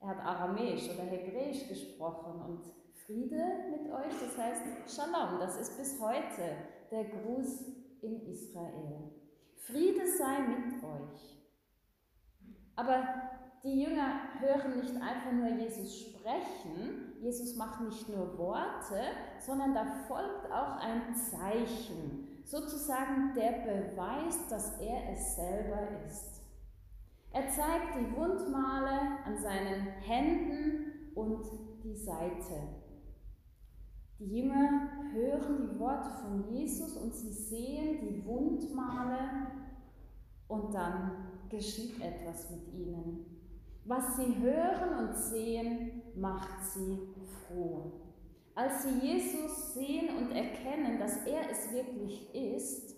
Er 0.00 0.08
hat 0.08 0.20
Aramäisch 0.20 0.88
oder 0.90 1.04
Hebräisch 1.04 1.68
gesprochen 1.68 2.40
und 2.40 2.64
Friede 3.04 3.44
mit 3.70 3.92
euch, 3.92 4.14
das 4.18 4.38
heißt 4.38 4.62
Shalom. 4.96 5.38
Das 5.38 5.60
ist 5.60 5.76
bis 5.76 6.00
heute 6.00 6.56
der 6.90 7.04
Gruß 7.04 7.66
in 8.00 8.22
Israel. 8.26 9.10
Friede 9.56 10.06
sei 10.06 10.40
mit 10.40 10.82
euch. 10.82 11.38
Aber 12.76 13.04
die 13.62 13.82
Jünger 13.82 14.40
hören 14.40 14.80
nicht 14.80 14.96
einfach 14.96 15.32
nur 15.32 15.48
Jesus 15.50 16.00
sprechen, 16.00 17.12
Jesus 17.20 17.54
macht 17.56 17.82
nicht 17.82 18.08
nur 18.08 18.36
Worte, 18.38 19.02
sondern 19.38 19.74
da 19.74 19.84
folgt 20.08 20.50
auch 20.50 20.78
ein 20.78 21.14
Zeichen, 21.14 22.42
sozusagen 22.44 23.34
der 23.34 23.52
Beweis, 23.62 24.48
dass 24.48 24.80
er 24.80 25.12
es 25.12 25.36
selber 25.36 25.88
ist. 26.06 26.31
Er 27.32 27.48
zeigt 27.48 27.96
die 27.98 28.14
Wundmale 28.16 29.24
an 29.24 29.38
seinen 29.38 29.86
Händen 30.02 31.10
und 31.14 31.44
die 31.82 31.94
Seite. 31.94 32.68
Die 34.18 34.38
Jünger 34.38 34.90
hören 35.12 35.70
die 35.72 35.78
Worte 35.80 36.10
von 36.22 36.54
Jesus 36.54 36.96
und 36.96 37.14
sie 37.14 37.32
sehen 37.32 38.00
die 38.02 38.24
Wundmale 38.26 39.48
und 40.46 40.74
dann 40.74 41.28
geschieht 41.48 42.00
etwas 42.02 42.50
mit 42.50 42.68
ihnen. 42.74 43.26
Was 43.84 44.16
sie 44.16 44.36
hören 44.38 45.08
und 45.08 45.16
sehen, 45.16 46.02
macht 46.14 46.64
sie 46.64 46.98
froh. 47.46 47.92
Als 48.54 48.82
sie 48.82 48.98
Jesus 49.00 49.74
sehen 49.74 50.16
und 50.18 50.30
erkennen, 50.32 50.98
dass 50.98 51.26
er 51.26 51.50
es 51.50 51.72
wirklich 51.72 52.32
ist, 52.34 52.91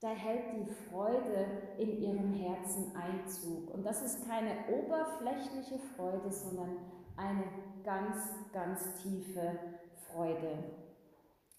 da 0.00 0.08
hält 0.08 0.44
die 0.54 0.72
Freude 0.88 1.46
in 1.78 2.00
ihrem 2.00 2.32
Herzen 2.32 2.94
Einzug. 2.94 3.72
Und 3.74 3.84
das 3.84 4.02
ist 4.02 4.28
keine 4.28 4.52
oberflächliche 4.70 5.78
Freude, 5.96 6.30
sondern 6.30 6.76
eine 7.16 7.44
ganz, 7.84 8.32
ganz 8.52 9.02
tiefe 9.02 9.58
Freude. 10.06 10.64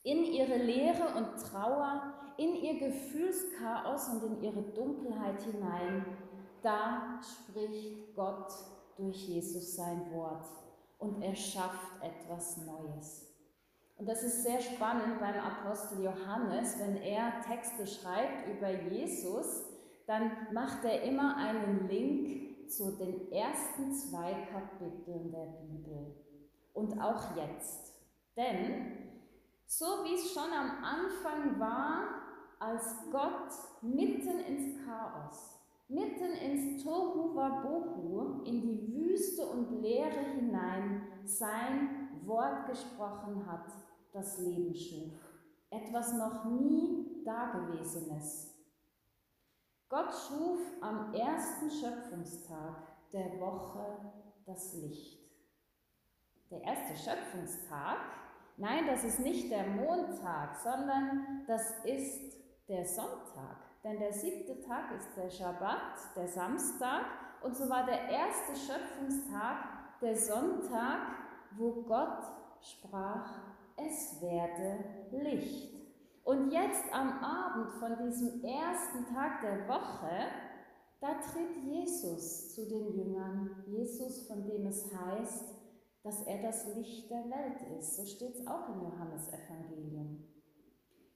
In 0.04 0.23
ihre 0.23 0.56
Leere 0.56 1.15
und 1.17 1.38
Trauer, 1.41 2.13
in 2.38 2.56
ihr 2.56 2.80
Gefühlschaos 2.80 4.10
und 4.10 4.23
in 4.23 4.43
ihre 4.43 4.62
Dunkelheit 4.62 5.41
hinein 5.41 6.06
da 6.62 7.21
spricht 7.21 8.13
Gott 8.15 8.52
durch 8.97 9.30
Jesus 9.30 9.75
sein 9.75 10.12
Wort 10.13 10.45
und 10.97 11.21
er 11.21 11.36
schafft 11.36 12.02
etwas 12.02 12.58
Neues. 12.58 13.29
Und 14.00 14.08
das 14.08 14.24
ist 14.24 14.44
sehr 14.44 14.62
spannend 14.62 15.20
beim 15.20 15.36
Apostel 15.36 16.06
Johannes, 16.06 16.80
wenn 16.80 16.96
er 16.96 17.42
Texte 17.42 17.86
schreibt 17.86 18.48
über 18.48 18.70
Jesus, 18.70 19.66
dann 20.08 20.32
macht 20.54 20.86
er 20.86 21.04
immer 21.04 21.36
einen 21.36 21.86
Link 21.90 22.70
zu 22.70 22.98
den 22.98 23.30
ersten 23.30 23.94
zwei 23.94 24.48
Kapiteln 24.52 25.32
der 25.32 25.48
Bibel. 25.62 26.16
Und 26.74 26.98
auch 27.02 27.36
jetzt. 27.36 27.94
Denn 28.38 29.10
so 29.66 29.86
wie 30.06 30.16
es 30.16 30.32
schon 30.32 30.50
am 30.50 30.82
Anfang 30.82 31.60
war, 31.60 32.06
als 32.58 33.04
Gott 33.12 33.52
mitten 33.82 34.40
ins 34.40 34.86
Chaos, 34.86 35.60
mitten 35.90 36.32
ins 36.32 36.84
Tohu 36.84 37.36
Wabohu, 37.36 38.44
in 38.46 38.62
die 38.62 38.94
Wüste 38.94 39.46
und 39.46 39.82
Leere 39.82 40.20
hinein 40.36 41.02
sein 41.26 42.10
Wort 42.26 42.68
gesprochen 42.68 43.46
hat, 43.46 43.66
das 44.13 44.39
Leben 44.39 44.74
schuf. 44.76 45.13
Etwas 45.69 46.13
noch 46.13 46.45
nie 46.45 47.24
Dagewesenes. 47.24 48.56
Gott 49.88 50.13
schuf 50.13 50.60
am 50.82 51.13
ersten 51.13 51.69
Schöpfungstag 51.69 53.12
der 53.12 53.39
Woche 53.39 54.13
das 54.45 54.74
Licht. 54.76 55.19
Der 56.50 56.62
erste 56.62 56.95
Schöpfungstag 56.95 57.98
Nein, 58.62 58.88
das 58.88 59.06
ist 59.06 59.22
nicht 59.22 59.50
der 59.50 59.67
Montag, 59.67 60.54
sondern 60.58 61.45
das 61.48 61.62
ist 61.86 62.34
der 62.67 62.84
Sonntag. 62.84 63.56
Denn 63.86 63.98
der 64.00 64.12
siebte 64.12 64.60
Tag 64.60 64.91
ist 64.98 65.15
der 65.15 65.30
Schabbat, 65.30 66.13
der 66.17 66.28
Samstag. 66.28 67.06
Und 67.41 67.56
so 67.56 67.69
war 67.69 67.86
der 67.86 68.10
erste 68.10 68.54
Schöpfungstag 68.58 69.63
der 70.02 70.17
Sonntag, 70.17 71.00
wo 71.52 71.84
Gott 71.84 72.22
sprach, 72.60 73.49
es 73.88 74.22
werde 74.22 74.84
Licht. 75.12 75.80
Und 76.24 76.52
jetzt 76.52 76.94
am 76.94 77.24
Abend 77.24 77.74
von 77.80 77.98
diesem 78.06 78.44
ersten 78.44 79.06
Tag 79.13 79.42
der 79.42 79.68
Woche, 79.68 80.28
da 81.02 81.13
tritt 81.15 81.63
Jesus 81.65 82.54
zu 82.54 82.68
den 82.68 82.94
Jüngern. 82.96 83.63
Jesus, 83.68 84.28
von 84.28 84.46
dem 84.46 84.68
es 84.68 84.94
heißt, 84.94 85.56
dass 86.04 86.22
er 86.24 86.42
das 86.42 86.76
Licht 86.76 87.10
der 87.10 87.26
Welt 87.26 87.80
ist. 87.80 87.96
So 87.96 88.06
steht 88.06 88.36
es 88.36 88.48
auch 88.48 88.70
im 88.70 88.82
Johannesevangelium. 88.82 90.24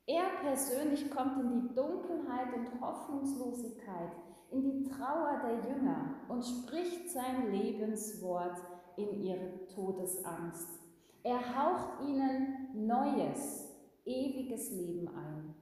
Er 0.06 0.26
persönlich 0.42 1.10
kommt 1.10 1.40
in 1.40 1.62
die 1.62 1.76
Dunkelheit 1.76 2.54
und 2.56 2.82
Hoffnungslosigkeit, 2.82 4.12
in 4.52 4.64
die 4.64 4.84
Trauer 4.90 5.42
der 5.44 5.72
Jünger 5.72 6.16
und 6.28 6.44
spricht 6.44 7.10
sein 7.10 7.52
Lebenswort 7.52 8.58
in 8.98 9.22
ihre 9.22 9.66
Todesangst. 9.68 10.83
Er 11.24 11.40
haucht 11.56 12.02
ihnen 12.06 12.86
neues, 12.86 13.70
ewiges 14.04 14.72
Leben 14.72 15.08
ein. 15.08 15.56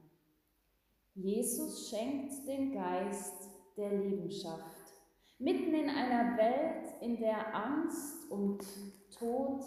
Jesus 1.14 1.88
schenkt 1.88 2.48
den 2.48 2.72
Geist 2.72 3.48
der 3.76 3.92
Lebenschaft. 3.92 4.92
Mitten 5.38 5.72
in 5.72 5.88
einer 5.88 6.36
Welt, 6.36 6.94
in 7.00 7.16
der 7.16 7.54
Angst 7.54 8.28
und 8.30 8.64
Tod 9.16 9.62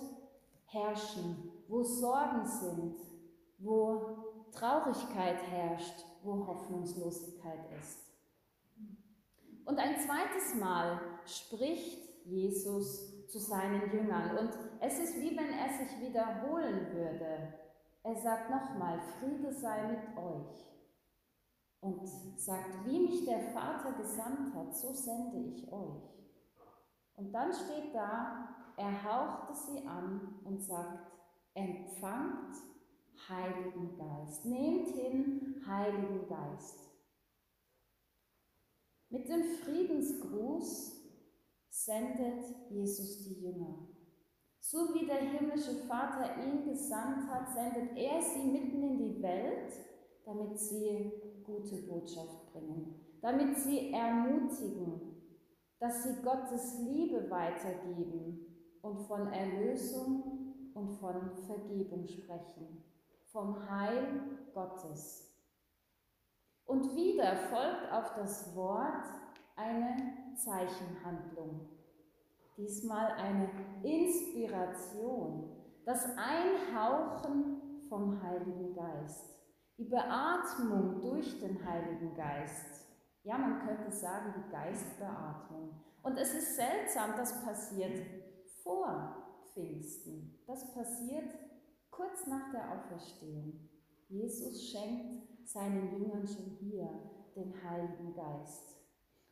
herrschen, 0.65 1.51
wo 1.69 1.81
Sorgen 1.83 2.45
sind, 2.45 2.95
wo 3.59 4.49
Traurigkeit 4.51 5.41
herrscht, 5.49 6.05
wo 6.23 6.45
Hoffnungslosigkeit 6.45 7.71
ist. 7.79 7.99
Und 9.65 9.79
ein 9.79 9.95
zweites 9.95 10.55
Mal 10.59 10.99
spricht 11.25 11.99
Jesus 12.25 13.14
zu 13.27 13.39
seinen 13.39 13.91
Jüngern 13.91 14.37
und 14.37 14.51
es 14.79 14.99
ist 14.99 15.19
wie 15.19 15.35
wenn 15.35 15.53
er 15.53 15.69
sich 15.77 15.99
wiederholen 15.99 16.93
würde. 16.93 17.53
Er 18.03 18.15
sagt 18.15 18.49
nochmal, 18.49 18.99
Friede 18.99 19.51
sei 19.51 19.87
mit 19.87 20.17
euch 20.17 20.75
und 21.81 22.07
sagt, 22.37 22.85
wie 22.85 22.99
mich 22.99 23.25
der 23.25 23.51
Vater 23.51 23.93
gesandt 23.93 24.53
hat, 24.53 24.75
so 24.75 24.93
sende 24.93 25.37
ich 25.37 25.71
euch. 25.71 26.15
Und 27.15 27.31
dann 27.31 27.51
steht 27.53 27.93
da, 27.93 28.49
er 28.77 29.03
hauchte 29.03 29.53
sie 29.53 29.87
an 29.87 30.39
und 30.43 30.61
sagt, 30.61 31.11
empfangt 31.53 32.55
Heiligen 33.29 33.97
Geist. 33.97 34.45
Nehmt 34.45 34.89
hin 34.89 35.63
Heiligen 35.65 36.27
Geist. 36.27 36.79
Mit 39.09 39.29
dem 39.29 39.43
Friedensgruß 39.43 41.04
sendet 41.75 42.45
Jesus 42.69 43.25
die 43.25 43.41
Jünger. 43.41 43.87
So 44.59 44.93
wie 44.93 45.05
der 45.05 45.17
himmlische 45.17 45.85
Vater 45.87 46.41
ihn 46.41 46.63
gesandt 46.63 47.29
hat, 47.29 47.49
sendet 47.53 47.97
er 47.97 48.21
sie 48.21 48.43
mitten 48.49 48.81
in 48.81 48.97
die 48.97 49.21
Welt, 49.21 49.73
damit 50.25 50.57
sie 50.57 51.11
gute 51.43 51.75
Botschaft 51.83 52.51
bringen, 52.53 52.95
damit 53.21 53.57
sie 53.57 53.91
ermutigen, 53.91 55.21
dass 55.77 56.03
sie 56.03 56.21
Gottes 56.23 56.79
Liebe 56.79 57.29
weitergeben 57.29 58.79
und 58.81 59.01
von 59.01 59.27
Erlösung 59.27 60.71
und 60.73 60.89
von 60.93 61.35
Vergebung 61.45 62.07
sprechen, 62.07 62.83
vom 63.25 63.69
Heil 63.69 64.21
Gottes. 64.53 65.29
Und 66.65 66.95
wieder 66.95 67.35
folgt 67.35 67.91
auf 67.91 68.15
das 68.15 68.55
Wort 68.55 69.24
eine 69.55 70.35
Zeichenhandlung, 70.35 71.69
diesmal 72.57 73.11
eine 73.13 73.49
Inspiration, 73.83 75.49
das 75.85 76.05
Einhauchen 76.17 77.81
vom 77.87 78.21
Heiligen 78.21 78.73
Geist, 78.75 79.35
die 79.77 79.85
Beatmung 79.85 81.01
durch 81.01 81.39
den 81.39 81.63
Heiligen 81.65 82.13
Geist. 82.15 82.85
Ja, 83.23 83.37
man 83.37 83.59
könnte 83.65 83.91
sagen, 83.91 84.33
die 84.37 84.51
Geistbeatmung. 84.51 85.81
Und 86.03 86.17
es 86.17 86.33
ist 86.33 86.55
seltsam, 86.55 87.15
das 87.17 87.43
passiert 87.43 88.05
vor 88.61 89.15
Pfingsten. 89.53 90.43
Das 90.45 90.73
passiert 90.73 91.33
kurz 91.89 92.27
nach 92.27 92.51
der 92.51 92.71
Auferstehung. 92.71 93.69
Jesus 94.09 94.69
schenkt 94.69 95.47
seinen 95.47 95.91
Jüngern 95.91 96.27
schon 96.27 96.57
hier 96.59 96.89
den 97.35 97.53
Heiligen 97.63 98.13
Geist. 98.13 98.74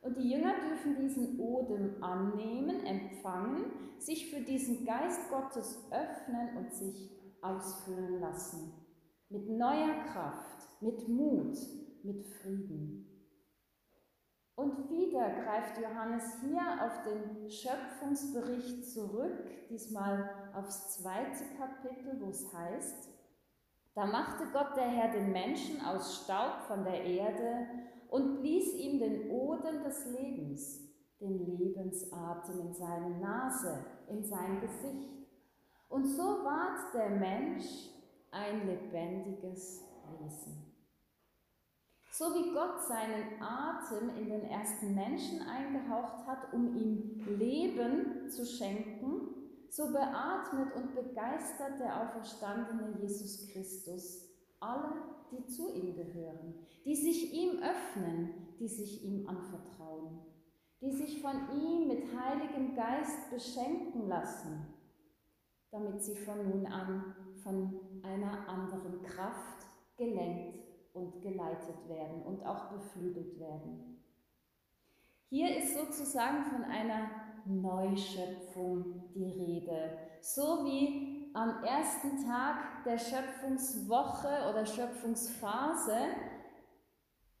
Und 0.04 0.18
die 0.18 0.30
Jünger 0.30 0.52
dürfen 0.60 0.96
diesen 0.96 1.40
Odem 1.40 2.02
annehmen, 2.02 2.84
empfangen, 2.84 3.72
sich 3.98 4.30
für 4.30 4.42
diesen 4.42 4.84
Geist 4.84 5.30
Gottes 5.30 5.90
öffnen 5.90 6.58
und 6.58 6.74
sich 6.74 7.10
ausfüllen 7.40 8.20
lassen. 8.20 8.74
Mit 9.30 9.48
neuer 9.48 10.04
Kraft, 10.12 10.68
mit 10.82 11.08
Mut, 11.08 11.56
mit 12.02 12.22
Frieden. 12.22 13.14
Und 14.56 14.90
wieder 14.90 15.42
greift 15.42 15.80
Johannes 15.80 16.36
hier 16.42 16.60
auf 16.82 17.02
den 17.04 17.48
Schöpfungsbericht 17.48 18.86
zurück, 18.86 19.68
diesmal 19.70 20.28
aufs 20.54 20.98
zweite 20.98 21.44
Kapitel, 21.56 22.20
wo 22.20 22.28
es 22.28 22.52
heißt, 22.52 23.08
da 23.94 24.04
machte 24.04 24.44
Gott 24.52 24.76
der 24.76 24.88
Herr 24.88 25.12
den 25.12 25.32
Menschen 25.32 25.80
aus 25.80 26.22
Staub 26.22 26.64
von 26.68 26.84
der 26.84 27.02
Erde 27.04 27.68
und 28.14 28.38
blies 28.38 28.72
ihm 28.74 29.00
den 29.00 29.28
Odem 29.28 29.82
des 29.82 30.06
Lebens, 30.06 30.88
den 31.20 31.58
Lebensatem 31.58 32.60
in 32.60 32.72
seine 32.72 33.18
Nase, 33.18 33.84
in 34.08 34.22
sein 34.22 34.60
Gesicht. 34.60 35.26
Und 35.88 36.06
so 36.06 36.22
ward 36.22 36.94
der 36.94 37.10
Mensch 37.10 37.64
ein 38.30 38.68
lebendiges 38.68 39.82
Wesen. 40.20 40.72
So 42.12 42.26
wie 42.26 42.54
Gott 42.54 42.86
seinen 42.86 43.42
Atem 43.42 44.10
in 44.16 44.28
den 44.28 44.44
ersten 44.44 44.94
Menschen 44.94 45.40
eingehaucht 45.48 46.24
hat, 46.24 46.52
um 46.52 46.76
ihm 46.76 47.20
Leben 47.36 48.30
zu 48.30 48.46
schenken, 48.46 49.66
so 49.68 49.90
beatmet 49.90 50.72
und 50.76 50.94
begeistert 50.94 51.80
der 51.80 52.00
auferstandene 52.00 52.96
Jesus 53.00 53.48
Christus 53.48 54.23
alle, 54.64 54.92
die 55.30 55.44
zu 55.46 55.72
ihm 55.74 55.94
gehören, 55.94 56.54
die 56.84 56.94
sich 56.94 57.32
ihm 57.32 57.58
öffnen, 57.62 58.30
die 58.58 58.68
sich 58.68 59.04
ihm 59.04 59.26
anvertrauen, 59.26 60.20
die 60.80 60.92
sich 60.92 61.20
von 61.20 61.50
ihm 61.50 61.88
mit 61.88 62.04
Heiligem 62.16 62.74
Geist 62.74 63.30
beschenken 63.30 64.08
lassen, 64.08 64.66
damit 65.70 66.02
sie 66.02 66.16
von 66.16 66.48
nun 66.48 66.66
an 66.66 67.14
von 67.42 67.80
einer 68.02 68.48
anderen 68.48 69.02
Kraft 69.02 69.66
gelenkt 69.96 70.64
und 70.92 71.20
geleitet 71.20 71.88
werden 71.88 72.22
und 72.22 72.44
auch 72.46 72.70
beflügelt 72.70 73.38
werden. 73.38 74.00
Hier 75.28 75.56
ist 75.56 75.76
sozusagen 75.76 76.44
von 76.44 76.64
einer 76.64 77.10
Neuschöpfung 77.44 79.10
die 79.14 79.30
Rede. 79.30 79.98
So 80.20 80.64
wie 80.64 81.13
am 81.34 81.64
ersten 81.64 82.24
Tag 82.24 82.84
der 82.84 82.96
Schöpfungswoche 82.96 84.48
oder 84.48 84.64
Schöpfungsphase 84.64 85.96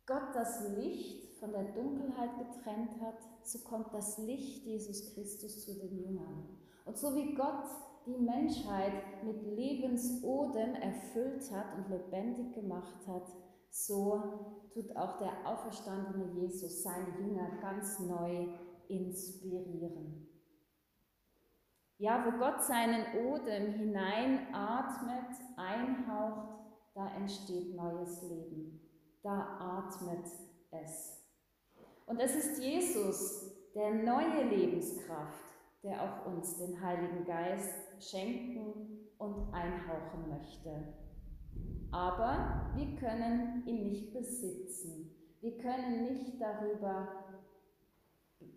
Gott 0.04 0.34
das 0.34 0.68
Licht 0.76 1.38
von 1.38 1.52
der 1.52 1.72
Dunkelheit 1.72 2.30
getrennt 2.36 3.00
hat, 3.00 3.18
so 3.42 3.60
kommt 3.60 3.94
das 3.94 4.18
Licht 4.18 4.66
Jesus 4.66 5.14
Christus 5.14 5.64
zu 5.64 5.74
den 5.74 5.96
Jüngern. 5.96 6.58
Und 6.84 6.98
so 6.98 7.14
wie 7.14 7.34
Gott 7.34 7.64
die 8.06 8.18
Menschheit 8.18 9.24
mit 9.24 9.40
Lebensodem 9.42 10.74
erfüllt 10.74 11.50
hat 11.52 11.66
und 11.76 11.88
lebendig 11.88 12.52
gemacht 12.52 13.06
hat, 13.06 13.28
so 13.70 14.66
tut 14.72 14.94
auch 14.96 15.18
der 15.18 15.32
auferstandene 15.46 16.32
Jesus 16.40 16.82
seine 16.82 17.16
Jünger 17.20 17.48
ganz 17.62 18.00
neu 18.00 18.48
inspirieren. 18.88 20.23
Ja, 22.04 22.22
wo 22.26 22.36
Gott 22.36 22.62
seinen 22.62 23.06
Odem 23.24 23.72
hineinatmet, 23.72 25.38
einhaucht, 25.56 26.58
da 26.94 27.10
entsteht 27.16 27.74
neues 27.74 28.20
Leben. 28.24 28.78
Da 29.22 29.56
atmet 29.58 30.26
es. 30.70 31.24
Und 32.04 32.20
es 32.20 32.36
ist 32.36 32.62
Jesus, 32.62 33.54
der 33.74 33.94
neue 33.94 34.44
Lebenskraft, 34.50 35.46
der 35.82 36.02
auch 36.02 36.26
uns 36.26 36.58
den 36.58 36.78
Heiligen 36.78 37.24
Geist 37.24 37.72
schenken 37.98 39.08
und 39.16 39.54
einhauchen 39.54 40.28
möchte. 40.28 40.92
Aber 41.90 42.70
wir 42.74 42.96
können 42.96 43.66
ihn 43.66 43.88
nicht 43.88 44.12
besitzen. 44.12 45.10
Wir 45.40 45.56
können 45.56 46.02
nicht 46.02 46.38
darüber 46.38 47.23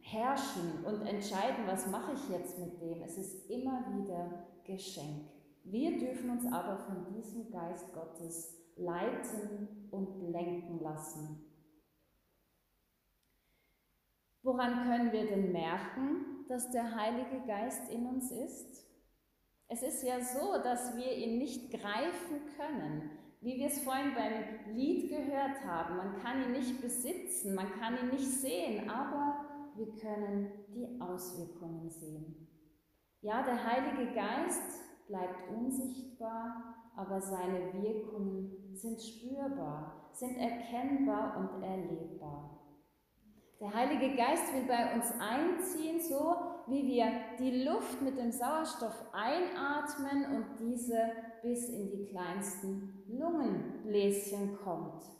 herrschen 0.01 0.85
und 0.85 1.05
entscheiden, 1.05 1.65
was 1.67 1.87
mache 1.87 2.13
ich 2.13 2.29
jetzt 2.29 2.57
mit 2.59 2.81
dem. 2.81 3.01
Es 3.03 3.17
ist 3.17 3.49
immer 3.49 3.83
wieder 3.95 4.47
Geschenk. 4.63 5.29
Wir 5.63 5.97
dürfen 5.97 6.29
uns 6.29 6.45
aber 6.51 6.77
von 6.77 7.13
diesem 7.13 7.51
Geist 7.51 7.93
Gottes 7.93 8.55
leiten 8.77 9.89
und 9.91 10.31
lenken 10.31 10.79
lassen. 10.81 11.43
Woran 14.43 14.83
können 14.83 15.11
wir 15.11 15.27
denn 15.27 15.51
merken, 15.51 16.45
dass 16.47 16.71
der 16.71 16.95
Heilige 16.95 17.45
Geist 17.45 17.89
in 17.91 18.05
uns 18.05 18.31
ist? 18.31 18.85
Es 19.67 19.83
ist 19.83 20.03
ja 20.03 20.21
so, 20.21 20.63
dass 20.63 20.95
wir 20.95 21.17
ihn 21.17 21.37
nicht 21.37 21.69
greifen 21.69 22.39
können. 22.55 23.09
Wie 23.41 23.57
wir 23.57 23.67
es 23.67 23.81
vorhin 23.81 24.13
beim 24.15 24.75
Lied 24.75 25.09
gehört 25.09 25.63
haben, 25.65 25.97
man 25.97 26.21
kann 26.21 26.41
ihn 26.41 26.53
nicht 26.53 26.81
besitzen, 26.81 27.55
man 27.55 27.71
kann 27.73 27.97
ihn 27.97 28.09
nicht 28.09 28.25
sehen, 28.25 28.89
aber 28.89 29.46
wir 29.77 29.95
können 29.95 30.51
die 30.69 30.99
Auswirkungen 30.99 31.89
sehen. 31.89 32.47
Ja, 33.21 33.43
der 33.43 33.63
Heilige 33.63 34.13
Geist 34.13 34.81
bleibt 35.07 35.49
unsichtbar, 35.49 36.75
aber 36.95 37.21
seine 37.21 37.73
Wirkungen 37.73 38.73
sind 38.73 39.01
spürbar, 39.01 40.09
sind 40.13 40.37
erkennbar 40.37 41.37
und 41.37 41.63
erlebbar. 41.63 42.57
Der 43.59 43.73
Heilige 43.73 44.15
Geist 44.15 44.53
will 44.53 44.67
bei 44.67 44.93
uns 44.93 45.11
einziehen, 45.19 45.99
so 45.99 46.35
wie 46.67 46.85
wir 46.85 47.07
die 47.39 47.63
Luft 47.63 48.01
mit 48.03 48.17
dem 48.17 48.31
Sauerstoff 48.31 49.03
einatmen 49.13 50.35
und 50.35 50.59
diese 50.59 50.99
bis 51.41 51.69
in 51.69 51.89
die 51.89 52.05
kleinsten 52.05 53.03
Lungenbläschen 53.07 54.57
kommt. 54.57 55.16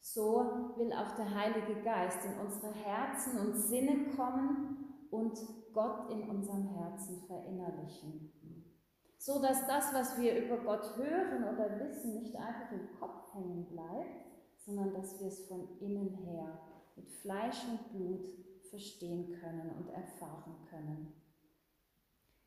So 0.00 0.72
will 0.76 0.92
auch 0.92 1.14
der 1.16 1.34
Heilige 1.34 1.82
Geist 1.82 2.24
in 2.24 2.38
unsere 2.40 2.72
Herzen 2.72 3.38
und 3.38 3.54
Sinne 3.54 4.10
kommen 4.16 5.06
und 5.10 5.38
Gott 5.72 6.10
in 6.10 6.28
unserem 6.28 6.66
Herzen 6.68 7.22
verinnerlichen. 7.26 8.32
So 9.18 9.42
dass 9.42 9.66
das, 9.66 9.92
was 9.92 10.18
wir 10.18 10.42
über 10.42 10.56
Gott 10.58 10.96
hören 10.96 11.44
oder 11.44 11.78
wissen, 11.78 12.22
nicht 12.22 12.34
einfach 12.36 12.72
im 12.72 12.98
Kopf 12.98 13.34
hängen 13.34 13.66
bleibt, 13.66 14.26
sondern 14.56 14.94
dass 14.94 15.20
wir 15.20 15.28
es 15.28 15.46
von 15.46 15.68
innen 15.80 16.14
her 16.24 16.58
mit 16.96 17.10
Fleisch 17.10 17.66
und 17.68 17.92
Blut 17.92 18.30
verstehen 18.70 19.38
können 19.40 19.70
und 19.76 19.90
erfahren 19.90 20.56
können. 20.70 21.12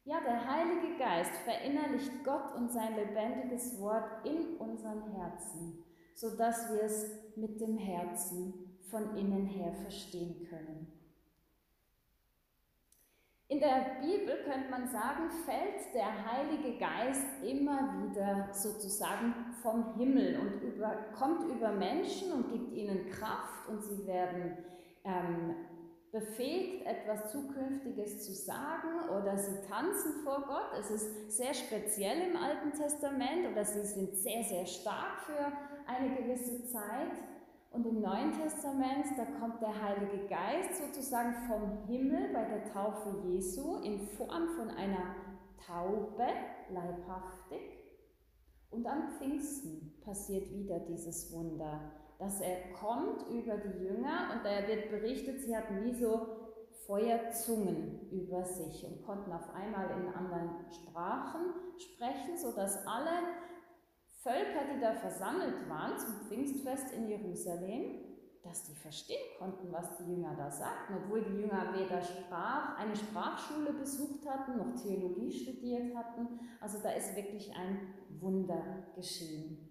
Ja, 0.06 0.20
der 0.20 0.46
Heilige 0.50 0.98
Geist 0.98 1.34
verinnerlicht 1.46 2.24
Gott 2.26 2.54
und 2.56 2.72
sein 2.72 2.96
lebendiges 2.96 3.80
Wort 3.80 4.26
in 4.26 4.58
unseren 4.58 5.12
Herzen, 5.14 5.84
sodass 6.14 6.72
wir 6.72 6.84
es 6.84 7.12
mit 7.36 7.60
dem 7.60 7.78
Herzen 7.78 8.78
von 8.90 9.16
innen 9.18 9.46
her 9.46 9.74
verstehen 9.74 10.48
können. 10.50 10.88
In 13.54 13.60
der 13.60 13.98
Bibel 14.02 14.36
könnte 14.46 14.70
man 14.72 14.88
sagen, 14.88 15.30
fällt 15.46 15.94
der 15.94 16.32
Heilige 16.32 16.80
Geist 16.80 17.44
immer 17.44 18.02
wieder 18.02 18.50
sozusagen 18.52 19.36
vom 19.62 19.96
Himmel 19.96 20.40
und 20.40 20.62
über, 20.62 20.96
kommt 21.16 21.44
über 21.52 21.72
Menschen 21.72 22.32
und 22.32 22.52
gibt 22.52 22.74
ihnen 22.74 23.10
Kraft 23.10 23.70
und 23.70 23.84
sie 23.84 24.08
werden 24.08 24.58
ähm, 25.04 25.56
befähigt, 26.12 26.86
etwas 26.86 27.32
Zukünftiges 27.32 28.26
zu 28.26 28.34
sagen 28.34 29.10
oder 29.10 29.38
sie 29.38 29.62
tanzen 29.68 30.24
vor 30.24 30.44
Gott. 30.48 30.80
Es 30.80 30.90
ist 30.90 31.32
sehr 31.32 31.54
speziell 31.54 32.30
im 32.30 32.36
Alten 32.36 32.72
Testament 32.72 33.52
oder 33.52 33.66
sie 33.66 33.86
sind 33.86 34.16
sehr, 34.16 34.44
sehr 34.44 34.66
stark 34.66 35.20
für 35.26 35.52
eine 35.88 36.16
gewisse 36.16 36.64
Zeit. 36.66 37.12
Und 37.72 37.88
im 37.88 38.02
Neuen 38.02 38.32
Testament, 38.32 39.06
da 39.18 39.26
kommt 39.40 39.62
der 39.62 39.82
Heilige 39.82 40.28
Geist 40.28 40.76
sozusagen 40.76 41.34
vom 41.48 41.88
Himmel 41.88 42.32
bei 42.32 42.44
der 42.46 42.72
Taufe 42.72 43.16
Jesu 43.28 43.78
in 43.78 44.00
Form 44.00 44.48
von 44.58 44.70
einer 44.70 45.16
Taube, 45.66 46.28
leibhaftig. 46.70 47.80
Und 48.70 48.86
am 48.86 49.10
Pfingsten 49.18 49.94
passiert 50.04 50.52
wieder 50.52 50.80
dieses 50.82 51.32
Wunder, 51.34 51.92
dass 52.20 52.42
er 52.42 52.74
kommt 52.74 53.24
über 53.30 53.58
die 53.58 53.84
Jünger 53.84 54.32
und 54.34 54.46
da 54.46 54.68
wird 54.68 54.90
berichtet, 54.90 55.42
sie 55.42 55.56
hatten 55.56 55.84
wie 55.84 55.94
so 55.94 56.28
Feuerzungen 56.86 58.10
über 58.12 58.44
sich 58.44 58.86
und 58.86 59.04
konnten 59.06 59.32
auf 59.32 59.54
einmal 59.54 59.90
in 60.00 60.14
anderen 60.14 60.50
Sprachen 60.72 61.54
sprechen, 61.78 62.38
sodass 62.38 62.86
alle 62.86 63.12
Völker, 64.24 64.74
die 64.74 64.80
da 64.80 64.94
versammelt 64.94 65.68
waren 65.68 65.98
zum 66.00 66.26
Pfingstfest 66.28 66.94
in 66.94 67.10
Jerusalem, 67.10 68.00
dass 68.42 68.64
die 68.64 68.76
verstehen 68.76 69.38
konnten, 69.38 69.72
was 69.72 69.98
die 69.98 70.12
Jünger 70.12 70.34
da 70.36 70.50
sagten, 70.50 70.96
obwohl 70.96 71.24
die 71.24 71.42
Jünger 71.42 71.74
weder 71.74 72.02
Sprach, 72.02 72.78
eine 72.78 72.96
Sprachschule 72.96 73.74
besucht 73.74 74.26
hatten, 74.28 74.58
noch 74.58 74.82
Theologie 74.82 75.32
studiert 75.32 75.96
hatten. 75.96 76.40
Also 76.62 76.80
da 76.82 76.92
ist 76.92 77.16
wirklich 77.16 77.54
ein 77.54 77.94
Wunder 78.20 78.88
geschehen. 78.96 79.70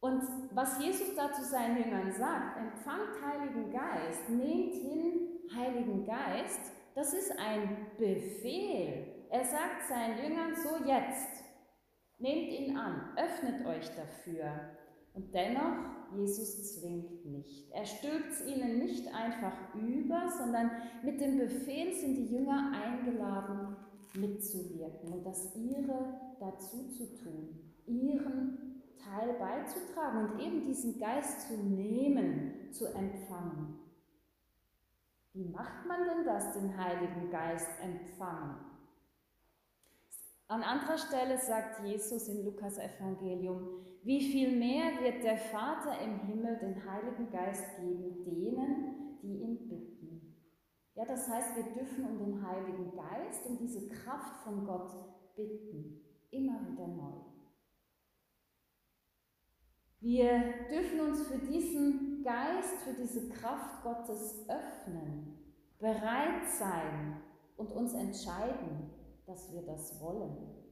Und 0.00 0.22
was 0.52 0.78
Jesus 0.78 1.14
da 1.14 1.32
zu 1.32 1.42
seinen 1.44 1.82
Jüngern 1.82 2.12
sagt, 2.12 2.58
empfangt 2.58 3.22
Heiligen 3.24 3.70
Geist, 3.70 4.28
nehmt 4.28 4.74
hin 4.74 5.40
Heiligen 5.54 6.04
Geist, 6.04 6.72
das 6.94 7.14
ist 7.14 7.38
ein 7.38 7.88
Befehl. 7.98 9.26
Er 9.30 9.44
sagt 9.44 9.88
seinen 9.88 10.18
Jüngern 10.18 10.54
so 10.54 10.84
jetzt, 10.86 11.43
Nehmt 12.18 12.52
ihn 12.52 12.76
an, 12.76 13.16
öffnet 13.16 13.66
euch 13.66 13.88
dafür. 13.96 14.46
Und 15.14 15.32
dennoch, 15.32 15.94
Jesus 16.16 16.80
zwingt 16.80 17.24
nicht. 17.24 17.70
Er 17.72 17.84
stülpt 17.84 18.46
ihnen 18.46 18.78
nicht 18.78 19.06
einfach 19.14 19.74
über, 19.74 20.28
sondern 20.28 20.70
mit 21.02 21.20
dem 21.20 21.38
Befehl 21.38 21.92
sind 21.94 22.16
die 22.16 22.34
Jünger 22.34 22.72
eingeladen, 22.72 23.76
mitzuwirken 24.16 25.12
und 25.12 25.24
das 25.24 25.54
ihre 25.56 26.20
dazu 26.40 26.88
zu 26.88 27.14
tun, 27.16 27.72
ihren 27.86 28.82
Teil 28.96 29.34
beizutragen 29.34 30.30
und 30.30 30.40
eben 30.40 30.64
diesen 30.64 30.98
Geist 30.98 31.48
zu 31.48 31.56
nehmen, 31.56 32.72
zu 32.72 32.86
empfangen. 32.86 33.78
Wie 35.32 35.48
macht 35.48 35.86
man 35.86 36.04
denn 36.04 36.24
das, 36.24 36.52
den 36.54 36.76
Heiligen 36.76 37.30
Geist 37.30 37.68
empfangen? 37.82 38.73
An 40.54 40.62
anderer 40.62 40.96
Stelle 40.96 41.36
sagt 41.36 41.84
Jesus 41.84 42.28
im 42.28 42.44
Lukas 42.44 42.78
Evangelium, 42.78 43.84
wie 44.04 44.20
viel 44.20 44.56
mehr 44.56 45.02
wird 45.02 45.24
der 45.24 45.36
Vater 45.36 46.00
im 46.00 46.20
Himmel 46.28 46.56
den 46.58 46.88
Heiligen 46.88 47.28
Geist 47.28 47.76
geben 47.80 48.24
denen, 48.24 49.18
die 49.20 49.34
ihn 49.42 49.68
bitten. 49.68 50.36
Ja, 50.94 51.06
das 51.06 51.28
heißt, 51.28 51.56
wir 51.56 51.64
dürfen 51.74 52.04
um 52.04 52.18
den 52.20 52.46
Heiligen 52.46 52.92
Geist, 52.94 53.44
um 53.46 53.58
diese 53.58 53.88
Kraft 53.88 54.44
von 54.44 54.64
Gott 54.64 54.92
bitten, 55.34 56.00
immer 56.30 56.60
wieder 56.70 56.86
neu. 56.86 57.16
Wir 59.98 60.68
dürfen 60.70 61.00
uns 61.00 61.26
für 61.26 61.38
diesen 61.38 62.22
Geist, 62.22 62.76
für 62.84 62.94
diese 62.94 63.28
Kraft 63.28 63.82
Gottes 63.82 64.46
öffnen, 64.48 65.36
bereit 65.80 66.46
sein 66.46 67.16
und 67.56 67.72
uns 67.72 67.92
entscheiden, 67.94 68.93
dass 69.26 69.52
wir 69.52 69.62
das 69.62 70.00
wollen. 70.00 70.64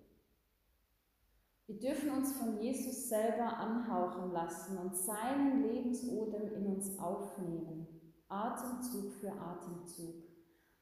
Wir 1.67 1.79
dürfen 1.79 2.11
uns 2.11 2.37
von 2.37 2.59
Jesus 2.61 3.09
selber 3.09 3.57
anhauchen 3.57 4.33
lassen 4.33 4.77
und 4.79 4.97
seinen 4.97 5.63
Lebensodem 5.63 6.53
in 6.53 6.67
uns 6.67 6.99
aufnehmen, 6.99 7.87
Atemzug 8.29 9.13
für 9.13 9.33
Atemzug. 9.33 10.17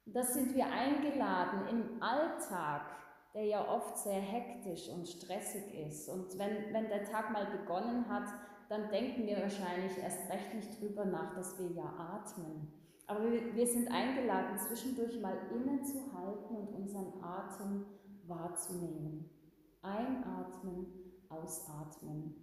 Und 0.06 0.16
das 0.16 0.34
sind 0.34 0.54
wir 0.54 0.66
eingeladen 0.66 1.68
im 1.68 2.02
Alltag, 2.02 2.82
der 3.34 3.44
ja 3.44 3.68
oft 3.68 3.98
sehr 3.98 4.20
hektisch 4.20 4.88
und 4.88 5.06
stressig 5.06 5.72
ist. 5.86 6.08
Und 6.08 6.36
wenn, 6.38 6.72
wenn 6.72 6.88
der 6.88 7.04
Tag 7.04 7.30
mal 7.30 7.46
begonnen 7.46 8.08
hat, 8.08 8.28
dann 8.68 8.88
denken 8.88 9.26
wir 9.26 9.40
wahrscheinlich 9.42 9.96
erst 9.98 10.28
recht 10.30 10.54
nicht 10.54 10.80
drüber 10.80 11.04
nach, 11.04 11.34
dass 11.34 11.58
wir 11.58 11.70
ja 11.70 11.84
atmen. 11.84 12.72
Aber 13.10 13.24
wir, 13.24 13.66
sind 13.66 13.90
eingeladen, 13.90 14.56
zwischendurch 14.56 15.20
mal 15.20 15.36
innezuhalten 15.52 16.56
und 16.56 16.72
unseren 16.76 17.12
Atem 17.20 17.84
wahrzunehmen. 18.28 19.28
Einatmen, 19.82 20.86
ausatmen. 21.28 22.36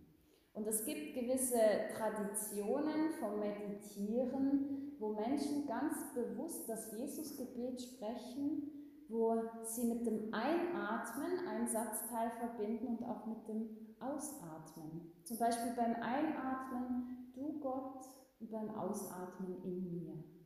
Und 0.51 0.68
es 0.68 0.84
gibt 0.84 1.13
gewisse 1.13 1.57
Traditionen 1.95 3.11
vom 3.18 3.39
Meditieren, 3.39 4.91
wo 4.99 5.13
Menschen 5.13 5.65
ganz 5.68 6.13
bewusst 6.13 6.68
das 6.68 6.91
Jesusgebet 6.91 7.82
sprechen, 7.82 8.70
wo 9.07 9.36
sie 9.63 9.86
mit 9.86 10.05
dem 10.05 10.34
Einatmen 10.34 11.47
ein 11.47 11.65
Satzteil 11.65 12.30
verbinden 12.32 12.88
und 12.88 13.05
auch 13.05 13.26
mit 13.26 13.47
dem 13.47 13.70
Ausatmen. 14.01 15.13
Zum 15.24 15.38
Beispiel 15.38 15.72
beim 15.78 15.95
Einatmen, 15.95 17.32
du 17.34 17.57
Gott, 17.61 18.05
und 18.41 18.51
beim 18.51 18.70
Ausatmen 18.76 19.63
in 19.63 19.89
mir. 19.89 20.36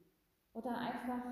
Oder 0.54 0.78
einfach, 0.78 1.24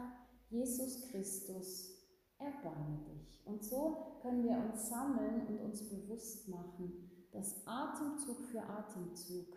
Jesus 0.49 1.09
Christus, 1.09 1.99
erbarme 2.37 2.99
dich. 3.05 3.45
Und 3.45 3.63
so 3.63 4.17
können 4.21 4.43
wir 4.43 4.57
uns 4.57 4.89
sammeln 4.89 5.47
und 5.47 5.59
uns 5.59 5.87
bewusst 5.89 6.47
machen, 6.47 7.09
dass 7.31 7.65
Atemzug 7.67 8.45
für 8.45 8.63
Atemzug 8.63 9.47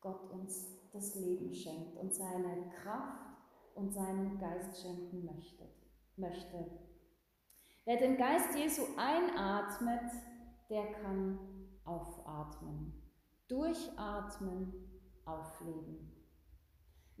Gott 0.00 0.30
uns 0.30 0.66
das 0.92 1.14
Leben 1.16 1.52
schenkt 1.52 1.96
und 1.98 2.14
seine 2.14 2.70
Kraft 2.70 3.36
und 3.74 3.92
seinen 3.92 4.38
Geist 4.38 4.80
schenken 4.80 5.24
möchte. 5.24 5.68
möchte. 6.16 6.70
Wer 7.84 7.96
den 7.96 8.16
Geist 8.16 8.54
Jesu 8.56 8.82
einatmet, 8.96 10.12
der 10.68 10.92
kann 10.92 11.38
aufatmen, 11.84 12.92
durchatmen, 13.48 14.72
aufleben. 15.24 16.09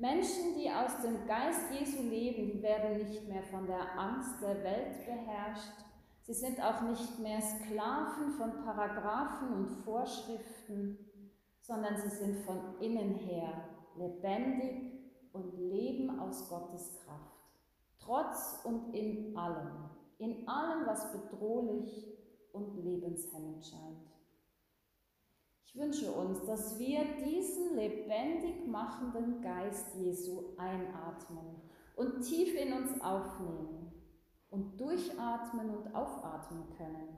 Menschen, 0.00 0.56
die 0.56 0.70
aus 0.70 1.02
dem 1.02 1.26
Geist 1.26 1.70
Jesu 1.78 2.02
leben, 2.02 2.50
die 2.50 2.62
werden 2.62 2.96
nicht 2.96 3.28
mehr 3.28 3.42
von 3.42 3.66
der 3.66 3.98
Angst 3.98 4.40
der 4.40 4.64
Welt 4.64 5.04
beherrscht. 5.04 5.84
Sie 6.22 6.32
sind 6.32 6.58
auch 6.62 6.80
nicht 6.82 7.18
mehr 7.18 7.40
Sklaven 7.42 8.30
von 8.32 8.64
Paragraphen 8.64 9.52
und 9.52 9.68
Vorschriften, 9.84 10.98
sondern 11.60 11.98
sie 11.98 12.08
sind 12.08 12.38
von 12.46 12.80
innen 12.80 13.14
her 13.14 13.52
lebendig 13.94 14.90
und 15.32 15.58
leben 15.58 16.18
aus 16.18 16.48
Gottes 16.48 16.96
Kraft. 17.04 17.36
Trotz 17.98 18.60
und 18.64 18.94
in 18.94 19.36
allem, 19.36 19.90
in 20.16 20.48
allem, 20.48 20.86
was 20.86 21.12
bedrohlich 21.12 22.16
und 22.52 22.82
lebenshemmend 22.82 23.62
scheint. 23.62 24.09
Ich 25.72 25.80
wünsche 25.80 26.10
uns, 26.10 26.44
dass 26.46 26.80
wir 26.80 26.98
diesen 27.24 27.76
lebendig 27.76 28.66
machenden 28.66 29.40
Geist 29.40 29.94
Jesu 29.94 30.56
einatmen 30.58 31.62
und 31.94 32.22
tief 32.22 32.56
in 32.56 32.72
uns 32.72 33.00
aufnehmen 33.00 33.92
und 34.48 34.80
durchatmen 34.80 35.70
und 35.70 35.94
aufatmen 35.94 36.64
können, 36.76 37.16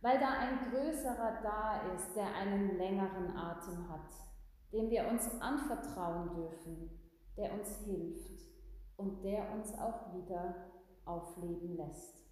weil 0.00 0.18
da 0.18 0.30
ein 0.30 0.70
größerer 0.70 1.42
da 1.42 1.82
ist, 1.94 2.16
der 2.16 2.34
einen 2.34 2.78
längeren 2.78 3.36
Atem 3.36 3.86
hat, 3.90 4.14
dem 4.72 4.88
wir 4.88 5.06
uns 5.08 5.28
anvertrauen 5.42 6.34
dürfen, 6.34 6.98
der 7.36 7.52
uns 7.52 7.76
hilft 7.84 8.42
und 8.96 9.22
der 9.22 9.52
uns 9.52 9.70
auch 9.74 10.14
wieder 10.14 10.72
aufleben 11.04 11.76
lässt. 11.76 12.24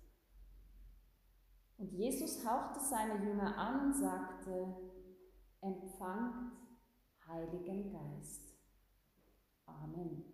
Und 1.77 1.93
Jesus 1.93 2.49
hauchte 2.49 2.81
seine 2.81 3.23
Jünger 3.23 3.59
an 3.59 3.87
und 3.87 3.93
sagte, 3.95 4.90
empfangt 5.61 6.53
Heiligen 7.27 7.93
Geist. 7.93 8.57
Amen. 9.67 10.25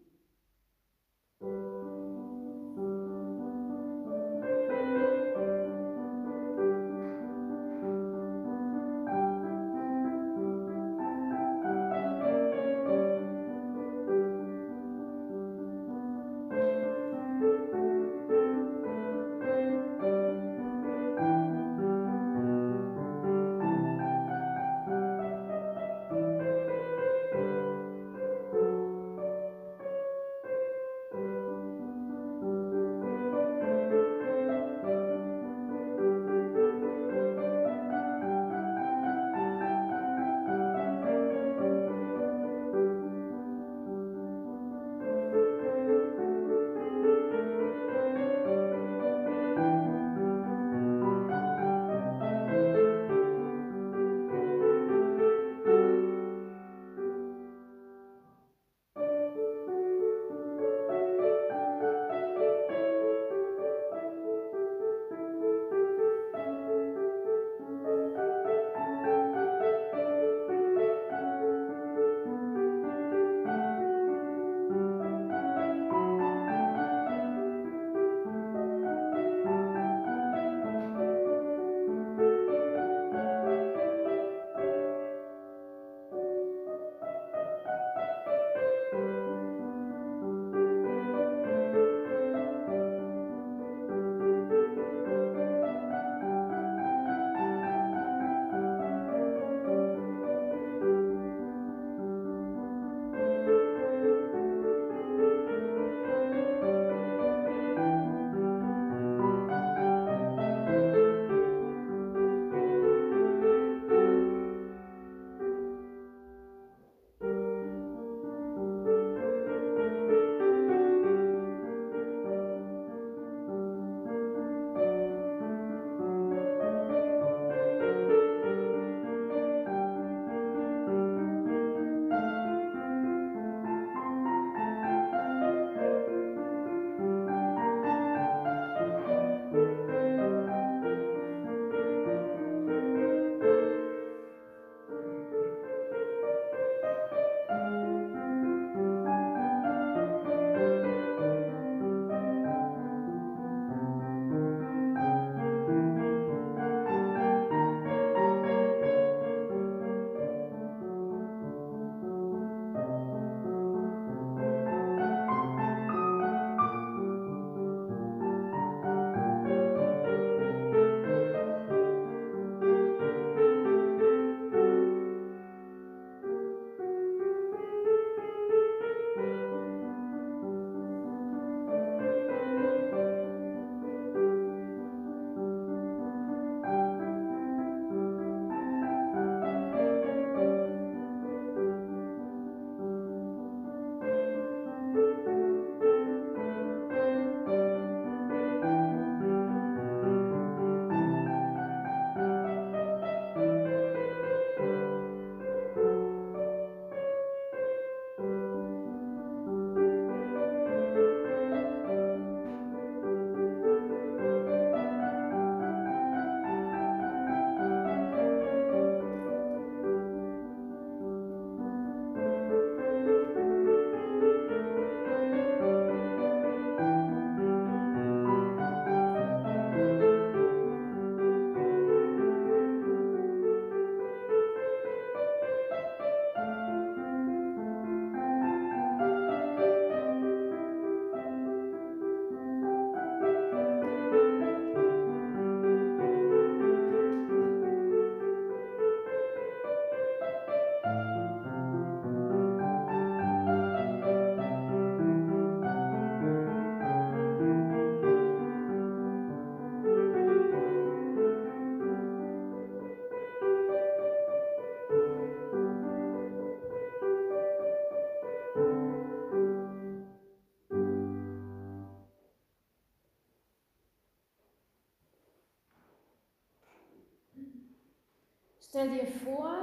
Stell 278.77 278.91
dir 278.91 279.07
vor, 279.07 279.55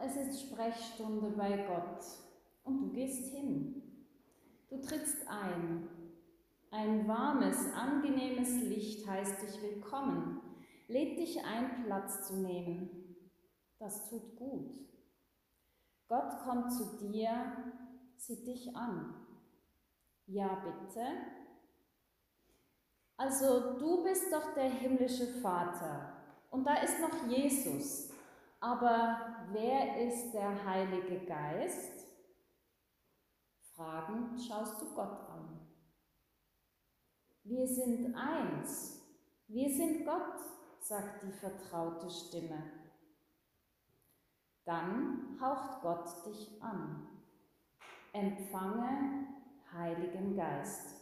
es 0.00 0.16
ist 0.16 0.48
Sprechstunde 0.48 1.28
bei 1.36 1.58
Gott 1.58 2.02
und 2.64 2.80
du 2.80 2.88
gehst 2.88 3.30
hin. 3.34 3.82
Du 4.70 4.80
trittst 4.80 5.28
ein. 5.28 5.90
Ein 6.70 7.06
warmes, 7.06 7.70
angenehmes 7.74 8.62
Licht 8.62 9.06
heißt 9.06 9.42
dich 9.42 9.60
willkommen, 9.60 10.40
lädt 10.88 11.18
dich 11.18 11.44
ein, 11.44 11.84
Platz 11.84 12.26
zu 12.26 12.36
nehmen. 12.36 13.28
Das 13.78 14.08
tut 14.08 14.36
gut. 14.36 14.70
Gott 16.08 16.38
kommt 16.42 16.72
zu 16.72 16.96
dir, 16.96 17.74
sieht 18.16 18.46
dich 18.46 18.74
an. 18.74 19.16
Ja, 20.28 20.64
bitte. 20.64 21.04
Also 23.18 23.78
du 23.78 24.02
bist 24.02 24.32
doch 24.32 24.54
der 24.54 24.70
himmlische 24.70 25.26
Vater 25.42 26.16
und 26.50 26.66
da 26.66 26.76
ist 26.76 27.00
noch 27.00 27.28
Jesus. 27.28 28.11
Aber 28.62 29.48
wer 29.50 30.06
ist 30.06 30.30
der 30.30 30.64
Heilige 30.64 31.26
Geist? 31.26 32.06
Fragend 33.74 34.40
schaust 34.40 34.80
du 34.80 34.94
Gott 34.94 35.28
an. 35.28 35.66
Wir 37.42 37.66
sind 37.66 38.14
eins. 38.14 39.02
Wir 39.48 39.68
sind 39.68 40.06
Gott, 40.06 40.38
sagt 40.78 41.24
die 41.24 41.32
vertraute 41.32 42.08
Stimme. 42.08 42.62
Dann 44.64 45.36
haucht 45.40 45.82
Gott 45.82 46.24
dich 46.26 46.62
an. 46.62 47.08
Empfange 48.12 49.26
Heiligen 49.72 50.36
Geist. 50.36 51.01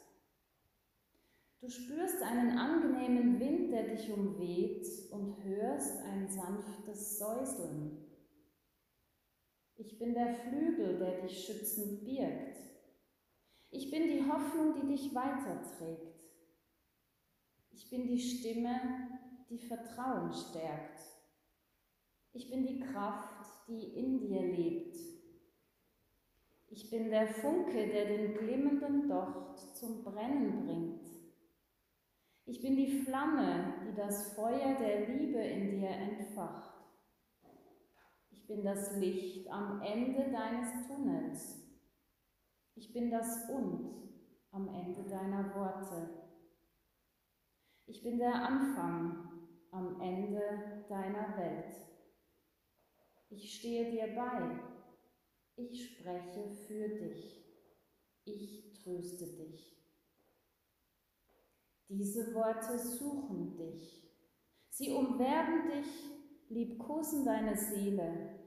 Du 1.61 1.69
spürst 1.69 2.23
einen 2.23 2.57
angenehmen 2.57 3.39
Wind, 3.39 3.71
der 3.71 3.89
dich 3.89 4.11
umweht 4.11 4.87
und 5.11 5.45
hörst 5.45 6.03
ein 6.05 6.27
sanftes 6.27 7.19
Säuseln. 7.19 7.99
Ich 9.77 9.99
bin 9.99 10.15
der 10.15 10.33
Flügel, 10.35 10.99
der 10.99 11.21
dich 11.21 11.45
schützend 11.45 12.03
birgt. 12.07 12.57
Ich 13.71 13.91
bin 13.91 14.05
die 14.05 14.31
Hoffnung, 14.31 14.75
die 14.75 14.87
dich 14.87 15.15
weiterträgt. 15.15 16.25
Ich 17.73 17.91
bin 17.91 18.07
die 18.07 18.21
Stimme, 18.21 18.81
die 19.51 19.59
Vertrauen 19.59 20.33
stärkt. 20.33 21.01
Ich 22.33 22.51
bin 22.51 22.67
die 22.67 22.81
Kraft, 22.81 23.69
die 23.69 23.99
in 23.99 24.19
dir 24.19 24.43
lebt. 24.43 24.97
Ich 26.69 26.89
bin 26.89 27.11
der 27.11 27.29
Funke, 27.29 27.87
der 27.87 28.07
den 28.07 28.35
glimmenden 28.35 29.09
Docht 29.09 29.59
zum 29.77 30.03
Brennen 30.05 30.65
bringt. 30.65 31.00
Ich 32.51 32.61
bin 32.61 32.75
die 32.75 32.91
Flamme, 33.05 33.75
die 33.87 33.95
das 33.95 34.35
Feuer 34.35 34.75
der 34.75 35.07
Liebe 35.07 35.39
in 35.39 35.71
dir 35.71 35.91
entfacht. 35.91 36.81
Ich 38.33 38.45
bin 38.49 38.65
das 38.65 38.97
Licht 38.97 39.49
am 39.49 39.81
Ende 39.81 40.33
deines 40.33 40.89
Tunnels. 40.89 41.61
Ich 42.75 42.93
bin 42.93 43.09
das 43.09 43.49
Und 43.51 44.19
am 44.51 44.67
Ende 44.75 45.09
deiner 45.09 45.55
Worte. 45.55 46.09
Ich 47.87 48.03
bin 48.03 48.19
der 48.19 48.35
Anfang 48.35 49.29
am 49.71 50.01
Ende 50.01 50.85
deiner 50.89 51.37
Welt. 51.39 51.77
Ich 53.29 53.61
stehe 53.61 53.93
dir 53.93 54.17
bei. 54.17 54.59
Ich 55.55 55.99
spreche 55.99 56.51
für 56.67 56.89
dich. 56.89 57.45
Ich 58.25 58.73
tröste 58.83 59.27
dich. 59.37 59.80
Diese 61.93 62.33
Worte 62.37 62.79
suchen 62.79 63.57
dich. 63.57 64.09
Sie 64.69 64.93
umwerben 64.93 65.69
dich, 65.71 66.09
liebkosen 66.49 67.25
deine 67.25 67.57
Seele. 67.57 68.39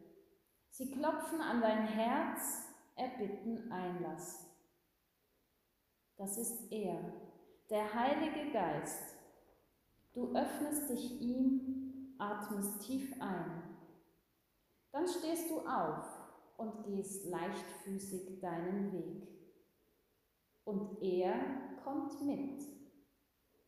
Sie 0.69 0.89
klopfen 0.89 1.41
an 1.41 1.59
dein 1.59 1.85
Herz, 1.85 2.69
erbitten 2.95 3.69
Einlass. 3.69 4.49
Das 6.15 6.37
ist 6.37 6.71
er, 6.71 7.03
der 7.69 7.93
Heilige 7.93 8.53
Geist. 8.53 9.13
Du 10.13 10.33
öffnest 10.33 10.89
dich 10.89 11.19
ihm, 11.19 12.15
atmest 12.17 12.79
tief 12.83 13.13
ein. 13.19 13.75
Dann 14.93 15.05
stehst 15.05 15.51
du 15.51 15.59
auf 15.67 16.07
und 16.55 16.85
gehst 16.85 17.25
leichtfüßig 17.25 18.39
deinen 18.39 18.93
Weg. 18.93 19.27
Und 20.63 21.01
er 21.01 21.75
kommt 21.83 22.21
mit. 22.21 22.72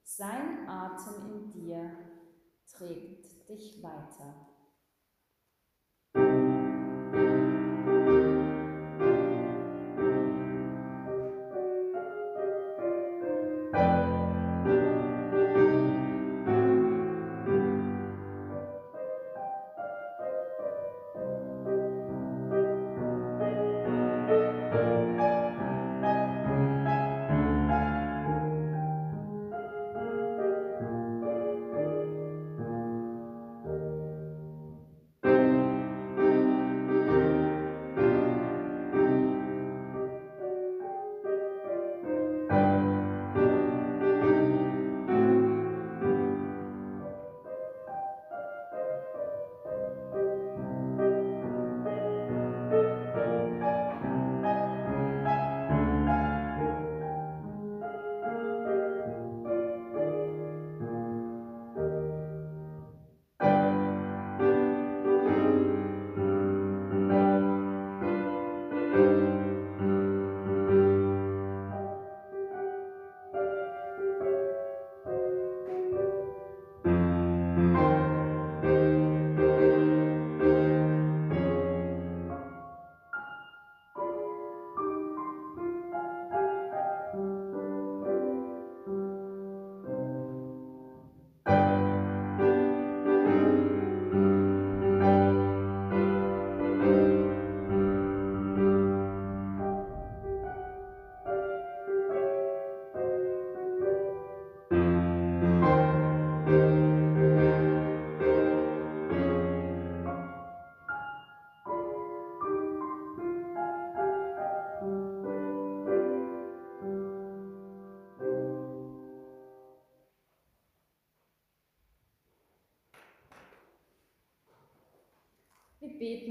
Sein 0.08 0.70
Atem 0.70 1.34
in 1.34 1.52
dir 1.52 1.98
trägt 2.68 3.50
dich 3.50 3.82
weiter. 3.82 4.55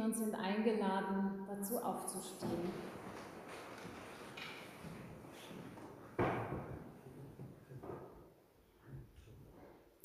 Und 0.04 0.14
sind 0.14 0.34
eingeladen, 0.34 1.46
dazu 1.48 1.78
aufzustehen. 1.78 2.72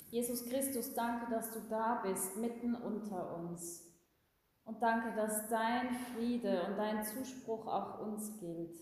Jesus 0.09 0.45
Christus, 0.45 0.93
danke, 0.95 1.29
dass 1.29 1.51
du 1.51 1.59
da 1.69 2.01
bist, 2.03 2.37
mitten 2.37 2.73
unter 2.75 3.37
uns. 3.37 3.85
Und 4.65 4.81
danke, 4.81 5.15
dass 5.15 5.47
dein 5.49 5.93
Friede 5.93 6.63
und 6.67 6.77
dein 6.77 7.03
Zuspruch 7.03 7.67
auch 7.67 7.99
uns 7.99 8.37
gilt. 8.39 8.75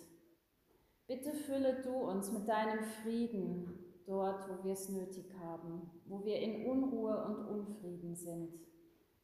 Bitte 1.07 1.33
fülle 1.33 1.81
du 1.81 1.93
uns 1.93 2.31
mit 2.31 2.47
deinem 2.47 2.83
Frieden 2.83 4.03
dort, 4.05 4.47
wo 4.49 4.63
wir 4.63 4.73
es 4.73 4.89
nötig 4.89 5.33
haben, 5.39 5.89
wo 6.05 6.23
wir 6.23 6.39
in 6.39 6.65
Unruhe 6.65 7.23
und 7.25 7.45
Unfrieden 7.45 8.15
sind. 8.15 8.53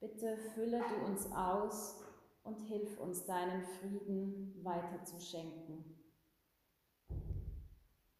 Bitte 0.03 0.35
fülle 0.53 0.81
du 0.81 1.05
uns 1.05 1.31
aus 1.31 2.03
und 2.43 2.59
hilf 2.59 2.99
uns 2.99 3.23
deinen 3.23 3.63
Frieden 3.63 4.53
weiter 4.61 5.01
zu 5.05 5.17
schenken. 5.17 5.97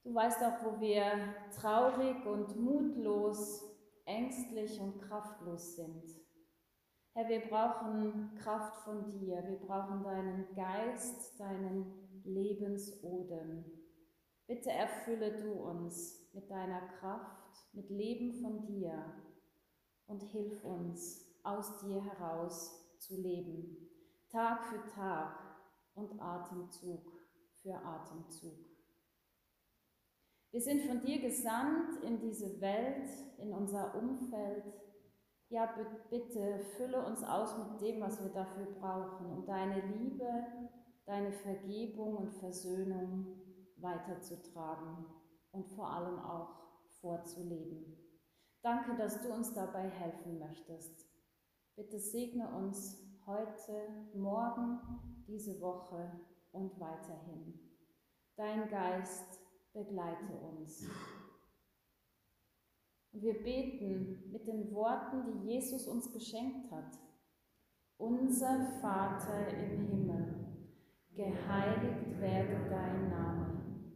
Du 0.06 0.16
weißt 0.16 0.42
auch, 0.44 0.64
wo 0.64 0.80
wir 0.80 1.36
traurig 1.54 2.26
und 2.26 2.58
mutlos, 2.58 3.66
ängstlich 4.06 4.80
und 4.80 5.02
kraftlos 5.02 5.76
sind. 5.76 6.06
Herr, 7.16 7.28
wir 7.28 7.42
brauchen 7.50 8.34
Kraft 8.36 8.78
von 8.86 9.10
dir. 9.10 9.44
Wir 9.46 9.60
brauchen 9.60 10.04
deinen 10.04 10.56
Geist, 10.56 11.38
deinen 11.38 12.22
Lebensodem. 12.24 13.66
Bitte 14.48 14.72
erfülle 14.72 15.36
du 15.36 15.52
uns 15.52 16.30
mit 16.32 16.50
deiner 16.50 16.88
Kraft, 17.00 17.74
mit 17.74 17.90
Leben 17.90 18.32
von 18.32 18.66
dir 18.68 19.04
und 20.08 20.24
hilf 20.24 20.64
uns, 20.64 21.33
aus 21.44 21.80
dir 21.80 22.04
heraus 22.04 22.98
zu 23.00 23.16
leben, 23.22 23.89
Tag 24.30 24.64
für 24.66 24.84
Tag 24.88 25.38
und 25.96 26.20
Atemzug 26.20 27.12
für 27.62 27.76
Atemzug. 27.76 28.58
Wir 30.52 30.62
sind 30.62 30.84
von 30.84 31.02
dir 31.02 31.20
gesandt 31.20 32.04
in 32.04 32.20
diese 32.20 32.62
Welt, 32.62 33.10
in 33.39 33.54
unser 33.54 33.96
Umfeld. 33.96 34.66
Ja, 35.50 35.74
bitte 36.10 36.60
fülle 36.78 37.06
uns 37.06 37.24
aus 37.24 37.58
mit 37.58 37.82
dem, 37.82 38.02
was 38.02 38.24
wir 38.24 38.32
dafür 38.32 38.66
brauchen, 38.80 39.32
um 39.32 39.46
deine 39.46 39.82
Liebe, 39.82 40.46
deine 41.06 41.32
Vergebung 41.32 42.18
und 42.18 42.34
Versöhnung 42.34 43.41
weiterzutragen 43.78 45.06
und 45.52 45.68
vor 45.70 45.89
allem 45.89 46.20
auch 46.20 46.50
vorzuleben. 47.02 47.98
Danke, 48.62 48.96
dass 48.96 49.22
du 49.22 49.34
uns 49.34 49.54
dabei 49.54 49.89
helfen 49.89 50.39
möchtest. 50.39 51.12
Bitte 51.76 51.97
segne 51.97 52.47
uns 52.55 53.03
heute, 53.26 53.88
morgen, 54.13 54.80
diese 55.28 55.59
Woche 55.59 56.11
und 56.51 56.80
weiterhin. 56.80 57.59
Dein 58.36 58.69
Geist 58.69 59.39
begleite 59.74 60.34
uns. 60.36 60.86
Und 63.11 63.24
wir 63.24 63.41
beten 63.41 64.32
mit 64.32 64.45
den 64.45 64.71
Worten, 64.71 65.24
die 65.26 65.49
Jesus 65.49 65.88
uns 65.88 66.11
geschenkt 66.11 66.69
hat. 66.69 66.99
Unser 67.97 68.65
Vater 68.80 69.47
im 69.47 69.88
Himmel, 69.88 70.45
geheiligt 71.15 72.19
werde 72.19 72.69
dein 72.69 73.09
Name, 73.09 73.88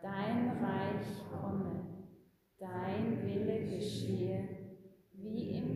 dein 0.00 0.64
Reich 0.64 1.06
komme, 1.30 2.06
dein 2.58 3.22
Wille 3.22 3.66
geschehe, 3.66 4.48
wie 5.12 5.58
im 5.58 5.75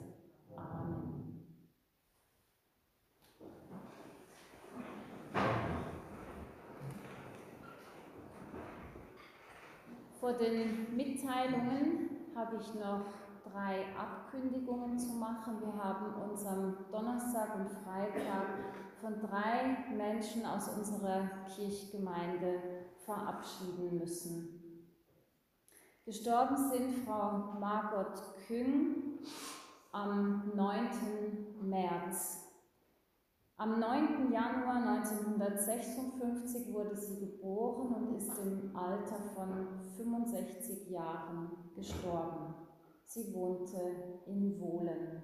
Amen. 0.73 1.21
Vor 10.19 10.33
den 10.33 10.95
Mitteilungen 10.95 12.09
habe 12.35 12.57
ich 12.57 12.73
noch 12.75 13.05
drei 13.51 13.85
Abkündigungen 13.97 14.97
zu 14.97 15.13
machen. 15.13 15.59
Wir 15.59 15.83
haben 15.83 16.29
uns 16.29 16.45
am 16.45 16.75
Donnerstag 16.91 17.55
und 17.55 17.69
Freitag 17.69 18.47
von 19.01 19.19
drei 19.19 19.85
Menschen 19.95 20.45
aus 20.45 20.69
unserer 20.69 21.29
Kirchgemeinde 21.55 22.61
verabschieden 23.03 23.97
müssen. 23.97 24.61
Gestorben 26.05 26.57
sind 26.57 27.05
Frau 27.05 27.59
Margot 27.59 28.21
Küng 28.47 29.19
am 29.91 30.51
9. 30.55 30.89
März 31.61 32.51
am 33.61 33.79
9. 33.79 34.31
Januar 34.31 34.77
1956 34.77 36.73
wurde 36.73 36.95
sie 36.95 37.19
geboren 37.19 37.93
und 37.93 38.15
ist 38.17 38.35
im 38.39 38.75
Alter 38.75 39.17
von 39.35 39.67
65 39.95 40.89
Jahren 40.89 41.51
gestorben. 41.75 42.55
Sie 43.05 43.31
wohnte 43.35 44.23
in 44.25 44.59
Wohlen. 44.59 45.21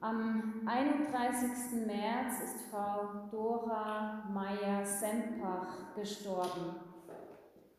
Am 0.00 0.62
31. 0.64 1.84
März 1.84 2.42
ist 2.44 2.70
Frau 2.70 3.26
Dora 3.32 4.30
Meyer-Sempach 4.32 5.96
gestorben. 5.96 6.76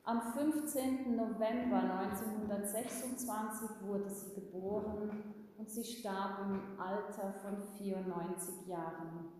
Am 0.08 0.22
15. 0.22 1.18
November 1.18 1.82
1926 1.82 3.70
wurde 3.82 4.10
sie 4.10 4.36
geboren 4.36 5.12
und 5.58 5.70
sie 5.70 5.84
starb 5.84 6.40
im 6.46 6.80
Alter 6.80 7.34
von 7.42 7.62
94 7.78 8.68
Jahren. 8.68 9.34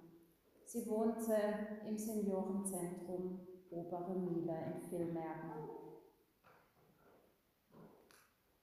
Sie 0.66 0.86
wohnte 0.90 1.38
im 1.88 1.98
Seniorenzentrum 1.98 3.48
Obere 3.70 4.14
Mühle 4.20 4.58
in 4.76 4.82
Villmergen. 4.90 5.70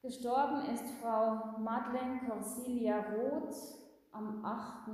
Gestorben 0.02 0.74
ist 0.74 0.90
Frau 1.00 1.58
Madeleine 1.58 2.20
Corsilia 2.28 2.98
Roth 3.14 3.78
am 4.12 4.44
8. 4.44 4.90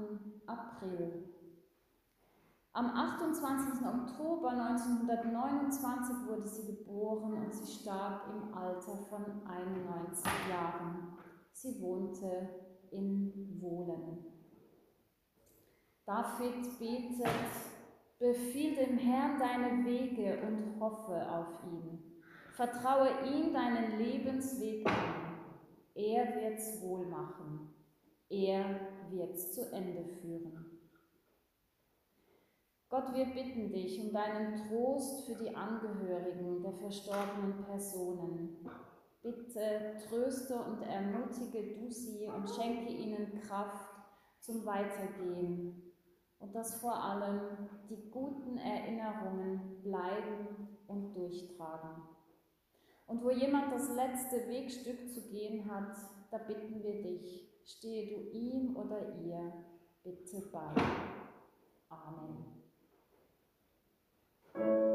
April. 0.46 1.29
Am 2.72 2.86
28. 2.86 3.84
Oktober 3.84 4.50
1929 4.50 6.28
wurde 6.28 6.46
sie 6.46 6.66
geboren 6.68 7.32
und 7.32 7.52
sie 7.52 7.66
starb 7.66 8.26
im 8.32 8.54
Alter 8.54 8.96
von 9.08 9.24
91 9.44 10.24
Jahren. 10.48 11.18
Sie 11.52 11.80
wohnte 11.80 12.48
in 12.92 13.60
Wohlen. 13.60 14.24
David 16.06 16.78
betet, 16.78 17.28
befiehl 18.20 18.76
dem 18.76 18.98
Herrn 18.98 19.36
deine 19.40 19.84
Wege 19.84 20.38
und 20.46 20.80
hoffe 20.80 21.28
auf 21.28 21.64
ihn. 21.64 22.22
Vertraue 22.52 23.10
ihm 23.26 23.52
deinen 23.52 23.98
Lebensweg 23.98 24.88
an. 24.88 25.40
Er 25.96 26.36
wird's 26.36 26.80
wohl 26.80 27.04
machen. 27.06 27.74
Er 28.28 28.78
wird's 29.10 29.54
zu 29.54 29.72
Ende 29.72 30.04
führen. 30.04 30.69
Gott, 32.90 33.14
wir 33.14 33.26
bitten 33.26 33.70
dich 33.70 34.00
um 34.00 34.12
deinen 34.12 34.56
Trost 34.56 35.24
für 35.24 35.36
die 35.36 35.54
Angehörigen 35.54 36.60
der 36.60 36.72
verstorbenen 36.72 37.64
Personen. 37.64 38.68
Bitte 39.22 39.94
tröste 40.08 40.56
und 40.56 40.82
ermutige 40.82 41.76
du 41.76 41.88
sie 41.88 42.26
und 42.26 42.50
schenke 42.50 42.92
ihnen 42.92 43.40
Kraft 43.42 43.94
zum 44.40 44.66
Weitergehen 44.66 45.92
und 46.40 46.52
dass 46.52 46.80
vor 46.80 46.96
allem 46.96 47.68
die 47.88 48.10
guten 48.10 48.58
Erinnerungen 48.58 49.82
bleiben 49.84 50.76
und 50.88 51.14
durchtragen. 51.14 52.02
Und 53.06 53.22
wo 53.22 53.30
jemand 53.30 53.72
das 53.72 53.94
letzte 53.94 54.48
Wegstück 54.48 55.08
zu 55.08 55.28
gehen 55.28 55.70
hat, 55.70 55.96
da 56.32 56.38
bitten 56.38 56.82
wir 56.82 57.00
dich, 57.02 57.52
stehe 57.64 58.16
du 58.16 58.30
ihm 58.36 58.74
oder 58.74 59.14
ihr 59.22 59.52
bitte 60.02 60.40
bei. 60.50 60.74
Amen. 61.88 62.59
Die 64.54 64.89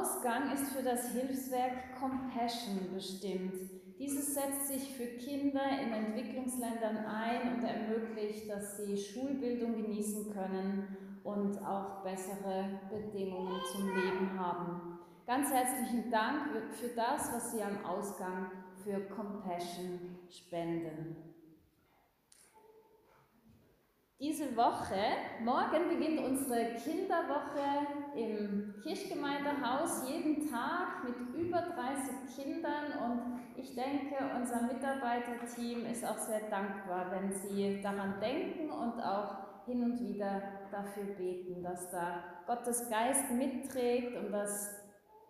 Ausgang 0.00 0.50
ist 0.52 0.72
für 0.72 0.82
das 0.82 1.12
Hilfswerk 1.12 1.98
Compassion 1.98 2.90
bestimmt. 2.94 3.52
Dieses 3.98 4.34
setzt 4.34 4.68
sich 4.68 4.96
für 4.96 5.04
Kinder 5.18 5.60
in 5.78 5.92
Entwicklungsländern 5.92 7.04
ein 7.04 7.54
und 7.54 7.64
ermöglicht, 7.64 8.48
dass 8.48 8.78
sie 8.78 8.96
Schulbildung 8.96 9.74
genießen 9.74 10.32
können 10.32 10.96
und 11.22 11.58
auch 11.66 12.02
bessere 12.02 12.80
Bedingungen 12.88 13.60
zum 13.72 13.88
Leben 13.88 14.40
haben. 14.40 14.98
Ganz 15.26 15.52
herzlichen 15.52 16.10
Dank 16.10 16.48
für 16.72 16.88
das, 16.88 17.34
was 17.34 17.52
Sie 17.52 17.62
am 17.62 17.84
Ausgang 17.84 18.50
für 18.82 19.00
Compassion 19.00 20.18
spenden. 20.30 21.29
Diese 24.20 24.54
Woche, 24.54 25.00
morgen 25.42 25.88
beginnt 25.88 26.20
unsere 26.20 26.74
Kinderwoche 26.74 27.86
im 28.14 28.74
Kirchgemeindehaus, 28.82 30.06
jeden 30.06 30.46
Tag 30.46 31.04
mit 31.04 31.34
über 31.34 31.62
30 31.62 32.36
Kindern 32.36 32.92
und 33.02 33.40
ich 33.56 33.74
denke, 33.74 34.16
unser 34.36 34.60
Mitarbeiterteam 34.60 35.86
ist 35.86 36.04
auch 36.04 36.18
sehr 36.18 36.50
dankbar, 36.50 37.10
wenn 37.12 37.32
sie 37.32 37.80
daran 37.80 38.20
denken 38.20 38.70
und 38.70 39.00
auch 39.02 39.64
hin 39.64 39.84
und 39.84 39.98
wieder 40.00 40.42
dafür 40.70 41.04
beten, 41.16 41.62
dass 41.62 41.90
da 41.90 42.22
Gottes 42.46 42.90
Geist 42.90 43.30
mitträgt 43.30 44.14
und 44.18 44.32
dass 44.32 44.68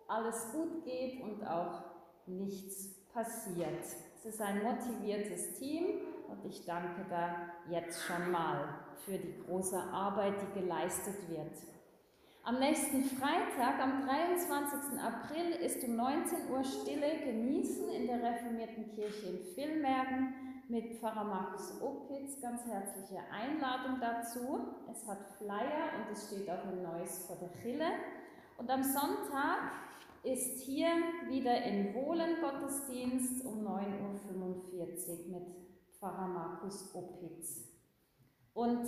alles 0.09 0.51
gut 0.51 0.83
geht 0.83 1.23
und 1.23 1.47
auch 1.47 1.81
nichts 2.25 3.07
passiert. 3.13 3.85
Es 4.17 4.25
ist 4.25 4.41
ein 4.41 4.61
motiviertes 4.61 5.53
Team 5.53 6.01
und 6.27 6.45
ich 6.45 6.65
danke 6.65 7.05
da 7.09 7.51
jetzt 7.69 8.03
schon 8.03 8.31
mal 8.31 8.80
für 9.05 9.17
die 9.17 9.43
große 9.45 9.77
Arbeit, 9.77 10.35
die 10.41 10.59
geleistet 10.59 11.15
wird. 11.29 11.51
Am 12.43 12.59
nächsten 12.59 13.03
Freitag, 13.03 13.79
am 13.79 14.01
23. 14.07 14.99
April, 14.99 15.51
ist 15.63 15.83
um 15.83 15.95
19 15.95 16.49
Uhr 16.49 16.63
Stille 16.63 17.19
genießen 17.23 17.89
in 17.89 18.07
der 18.07 18.23
reformierten 18.23 18.89
Kirche 18.95 19.27
in 19.27 19.45
Villmergen 19.53 20.33
mit 20.67 20.99
Pfarrer 20.99 21.23
Markus 21.23 21.79
Opitz. 21.81 22.41
Ganz 22.41 22.65
herzliche 22.65 23.21
Einladung 23.31 23.99
dazu. 23.99 24.75
Es 24.91 25.07
hat 25.07 25.19
Flyer 25.37 25.91
und 25.97 26.11
es 26.11 26.27
steht 26.27 26.49
auch 26.49 26.65
ein 26.65 26.81
neues 26.81 27.25
vor 27.27 27.35
der 27.35 27.51
Chille. 27.61 27.91
Und 28.57 28.69
am 28.71 28.81
Sonntag 28.81 29.71
ist 30.23 30.61
hier 30.61 30.89
wieder 31.27 31.63
in 31.63 31.93
Wohlen 31.93 32.41
Gottesdienst 32.41 33.45
um 33.45 33.67
9.45 33.67 35.29
Uhr 35.29 35.39
mit 35.39 35.47
Pfarrer 35.99 36.27
Markus 36.27 36.93
Opitz. 36.95 37.70
Und 38.53 38.87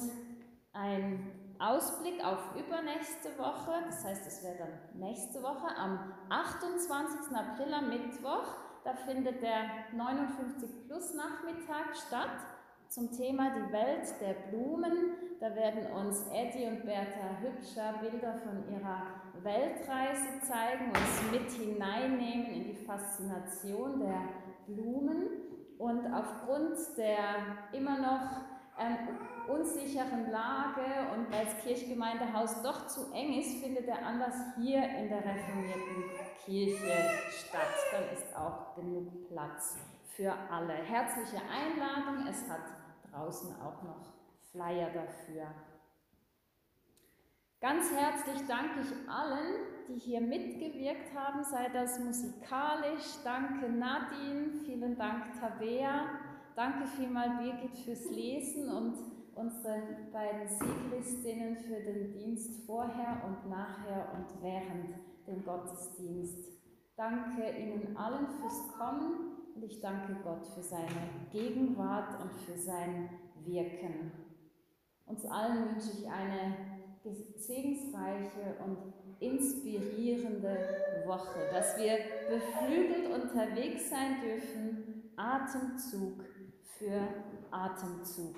ein 0.73 1.31
Ausblick 1.59 2.23
auf 2.25 2.55
übernächste 2.55 3.37
Woche, 3.37 3.71
das 3.85 4.03
heißt, 4.03 4.27
es 4.27 4.43
wäre 4.43 4.57
dann 4.57 4.99
nächste 4.99 5.41
Woche, 5.41 5.67
am 5.77 6.13
28. 6.29 7.35
April 7.35 7.73
am 7.73 7.89
Mittwoch, 7.89 8.55
da 8.83 8.93
findet 8.93 9.41
der 9.41 9.63
59 9.93 10.87
Plus 10.87 11.13
Nachmittag 11.13 11.95
statt 11.95 12.37
zum 12.89 13.11
Thema 13.11 13.49
die 13.51 13.71
Welt 13.71 14.13
der 14.19 14.33
Blumen. 14.49 15.15
Da 15.39 15.55
werden 15.55 15.91
uns 15.93 16.27
Eddie 16.31 16.67
und 16.67 16.85
Bertha 16.85 17.39
Hübscher 17.41 17.93
Bilder 18.01 18.35
von 18.39 18.63
ihrer 18.71 19.03
Weltreise 19.41 20.41
zeigen, 20.41 20.89
uns 20.89 21.31
mit 21.31 21.49
hineinnehmen 21.49 22.47
in 22.47 22.63
die 22.65 22.75
Faszination 22.75 23.99
der 23.99 24.21
Blumen. 24.67 25.27
Und 25.79 26.13
aufgrund 26.13 26.77
der 26.97 27.57
immer 27.71 27.97
noch 27.97 28.52
ähm, 28.83 29.17
unsicheren 29.47 30.31
Lage 30.31 31.11
und 31.13 31.31
weil 31.31 31.45
das 31.45 31.57
Kirchgemeindehaus 31.63 32.61
doch 32.61 32.87
zu 32.87 33.11
eng 33.13 33.39
ist, 33.39 33.63
findet 33.63 33.87
der 33.87 34.05
Anlass 34.05 34.35
hier 34.55 34.83
in 34.83 35.09
der 35.09 35.19
reformierten 35.19 36.03
Kirche 36.45 37.09
statt. 37.29 37.73
Dann 37.91 38.03
ist 38.13 38.35
auch 38.35 38.75
genug 38.75 39.27
Platz 39.27 39.77
für 40.15 40.33
alle. 40.49 40.73
Herzliche 40.73 41.41
Einladung. 41.49 42.27
Es 42.27 42.49
hat 42.49 42.61
draußen 43.11 43.55
auch 43.61 43.83
noch 43.83 44.13
Flyer 44.51 44.89
dafür. 44.91 45.47
Ganz 47.63 47.91
herzlich 47.93 48.45
danke 48.45 48.81
ich 48.81 49.09
allen, 49.09 49.55
die 49.87 49.97
hier 49.97 50.19
mitgewirkt 50.19 51.15
haben, 51.15 51.45
sei 51.45 51.69
das 51.69 51.97
musikalisch. 51.97 53.23
Danke 53.23 53.69
Nadine, 53.69 54.51
vielen 54.65 54.97
Dank 54.97 55.39
Tabea, 55.39 56.09
danke 56.55 56.87
vielmal 56.87 57.37
Birgit 57.37 57.75
fürs 57.75 58.09
Lesen 58.09 58.69
und 58.69 58.97
unsere 59.35 59.81
beiden 60.11 60.47
Siegristinnen 60.47 61.57
für 61.57 61.79
den 61.81 62.11
Dienst 62.11 62.65
vorher 62.65 63.23
und 63.25 63.49
nachher 63.49 64.13
und 64.13 64.41
während 64.41 64.95
dem 65.27 65.43
Gottesdienst. 65.43 66.51
Danke 66.95 67.49
Ihnen 67.57 67.97
allen 67.97 68.27
fürs 68.27 68.71
Kommen 68.77 69.31
und 69.55 69.63
ich 69.63 69.81
danke 69.81 70.15
Gott 70.23 70.45
für 70.45 70.61
seine 70.61 71.09
Gegenwart 71.31 72.21
und 72.21 72.31
für 72.33 72.57
sein 72.57 73.09
Wirken. 73.43 74.11
Uns 75.05 75.25
allen 75.25 75.69
wünsche 75.69 75.91
ich 75.97 76.07
eine 76.07 76.55
segensreiche 77.35 78.55
und 78.63 78.77
inspirierende 79.19 81.03
Woche, 81.05 81.39
dass 81.51 81.77
wir 81.77 81.97
beflügelt 82.29 83.11
unterwegs 83.11 83.89
sein 83.89 84.21
dürfen, 84.21 85.11
Atemzug 85.15 86.23
für 86.77 87.07
Atemzug. 87.51 88.35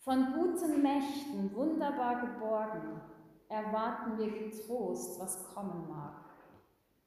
Von 0.00 0.32
guten 0.32 0.82
Mächten 0.82 1.54
wunderbar 1.54 2.20
geborgen, 2.20 3.00
erwarten 3.48 4.18
wir 4.18 4.30
getrost, 4.30 5.20
was 5.20 5.54
kommen 5.54 5.88
mag. 5.88 6.24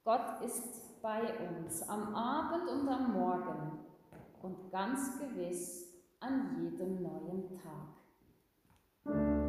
Gott 0.04 0.42
ist 0.46 1.02
bei 1.02 1.22
uns 1.50 1.82
am 1.90 2.16
Abend 2.16 2.70
und 2.70 2.88
am 2.88 3.14
Morgen 3.14 3.80
und 4.42 4.72
ganz 4.72 5.20
gewiss 5.20 5.94
an 6.20 6.64
jedem 6.64 7.02
neuen 7.02 7.50
Tag. 7.50 9.45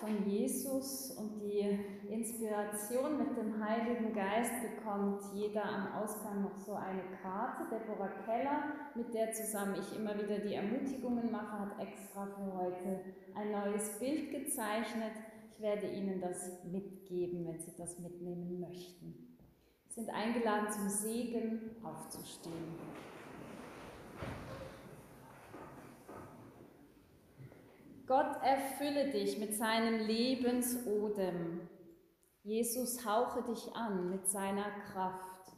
Von 0.00 0.28
Jesus 0.28 1.10
und 1.12 1.40
die 1.40 1.78
Inspiration 2.08 3.18
mit 3.18 3.36
dem 3.36 3.64
Heiligen 3.64 4.12
Geist 4.14 4.52
bekommt 4.62 5.22
jeder 5.34 5.64
am 5.64 5.92
Ausgang 5.94 6.42
noch 6.42 6.56
so 6.56 6.74
eine 6.74 7.02
Karte. 7.22 7.64
Deborah 7.70 8.12
Keller, 8.24 8.62
mit 8.94 9.14
der 9.14 9.32
zusammen 9.32 9.76
ich 9.80 9.96
immer 9.98 10.14
wieder 10.16 10.38
die 10.38 10.54
Ermutigungen 10.54 11.30
mache, 11.30 11.58
hat 11.58 11.80
extra 11.80 12.26
für 12.26 12.54
heute 12.54 13.00
ein 13.34 13.52
neues 13.52 13.98
Bild 13.98 14.30
gezeichnet. 14.30 15.12
Ich 15.52 15.62
werde 15.62 15.86
Ihnen 15.86 16.20
das 16.20 16.62
mitgeben, 16.64 17.46
wenn 17.46 17.60
Sie 17.60 17.74
das 17.76 17.98
mitnehmen 17.98 18.60
möchten. 18.60 19.36
sind 19.88 20.10
eingeladen 20.10 20.70
zum 20.70 20.88
Segen 20.88 21.76
aufzustehen. 21.82 22.76
Gott 28.06 28.36
erfülle 28.42 29.10
dich 29.10 29.38
mit 29.38 29.56
seinem 29.56 30.06
Lebensodem. 30.06 31.68
Jesus 32.44 33.04
hauche 33.04 33.42
dich 33.42 33.74
an 33.74 34.10
mit 34.10 34.28
seiner 34.28 34.70
Kraft. 34.92 35.52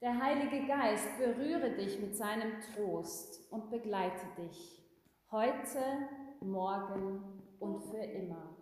Der 0.00 0.18
Heilige 0.18 0.66
Geist 0.66 1.06
berühre 1.18 1.72
dich 1.76 2.00
mit 2.00 2.16
seinem 2.16 2.54
Trost 2.60 3.52
und 3.52 3.70
begleite 3.70 4.26
dich, 4.38 4.82
heute, 5.30 6.08
morgen 6.40 7.42
und 7.60 7.82
für 7.82 8.02
immer. 8.02 8.56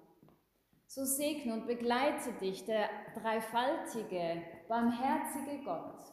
So 0.86 1.05
segne 1.05 1.55
und 1.55 1.68
begleite 1.68 2.32
dich 2.41 2.64
der 2.64 2.88
dreifaltige, 3.14 4.43
barmherzige 4.68 5.64
Gott, 5.64 6.12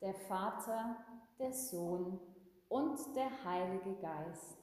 der 0.00 0.14
Vater, 0.14 0.96
der 1.38 1.52
Sohn 1.52 2.18
und 2.68 2.98
der 3.14 3.44
Heilige 3.44 3.94
Geist. 4.00 4.56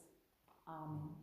Amen. 0.65 1.20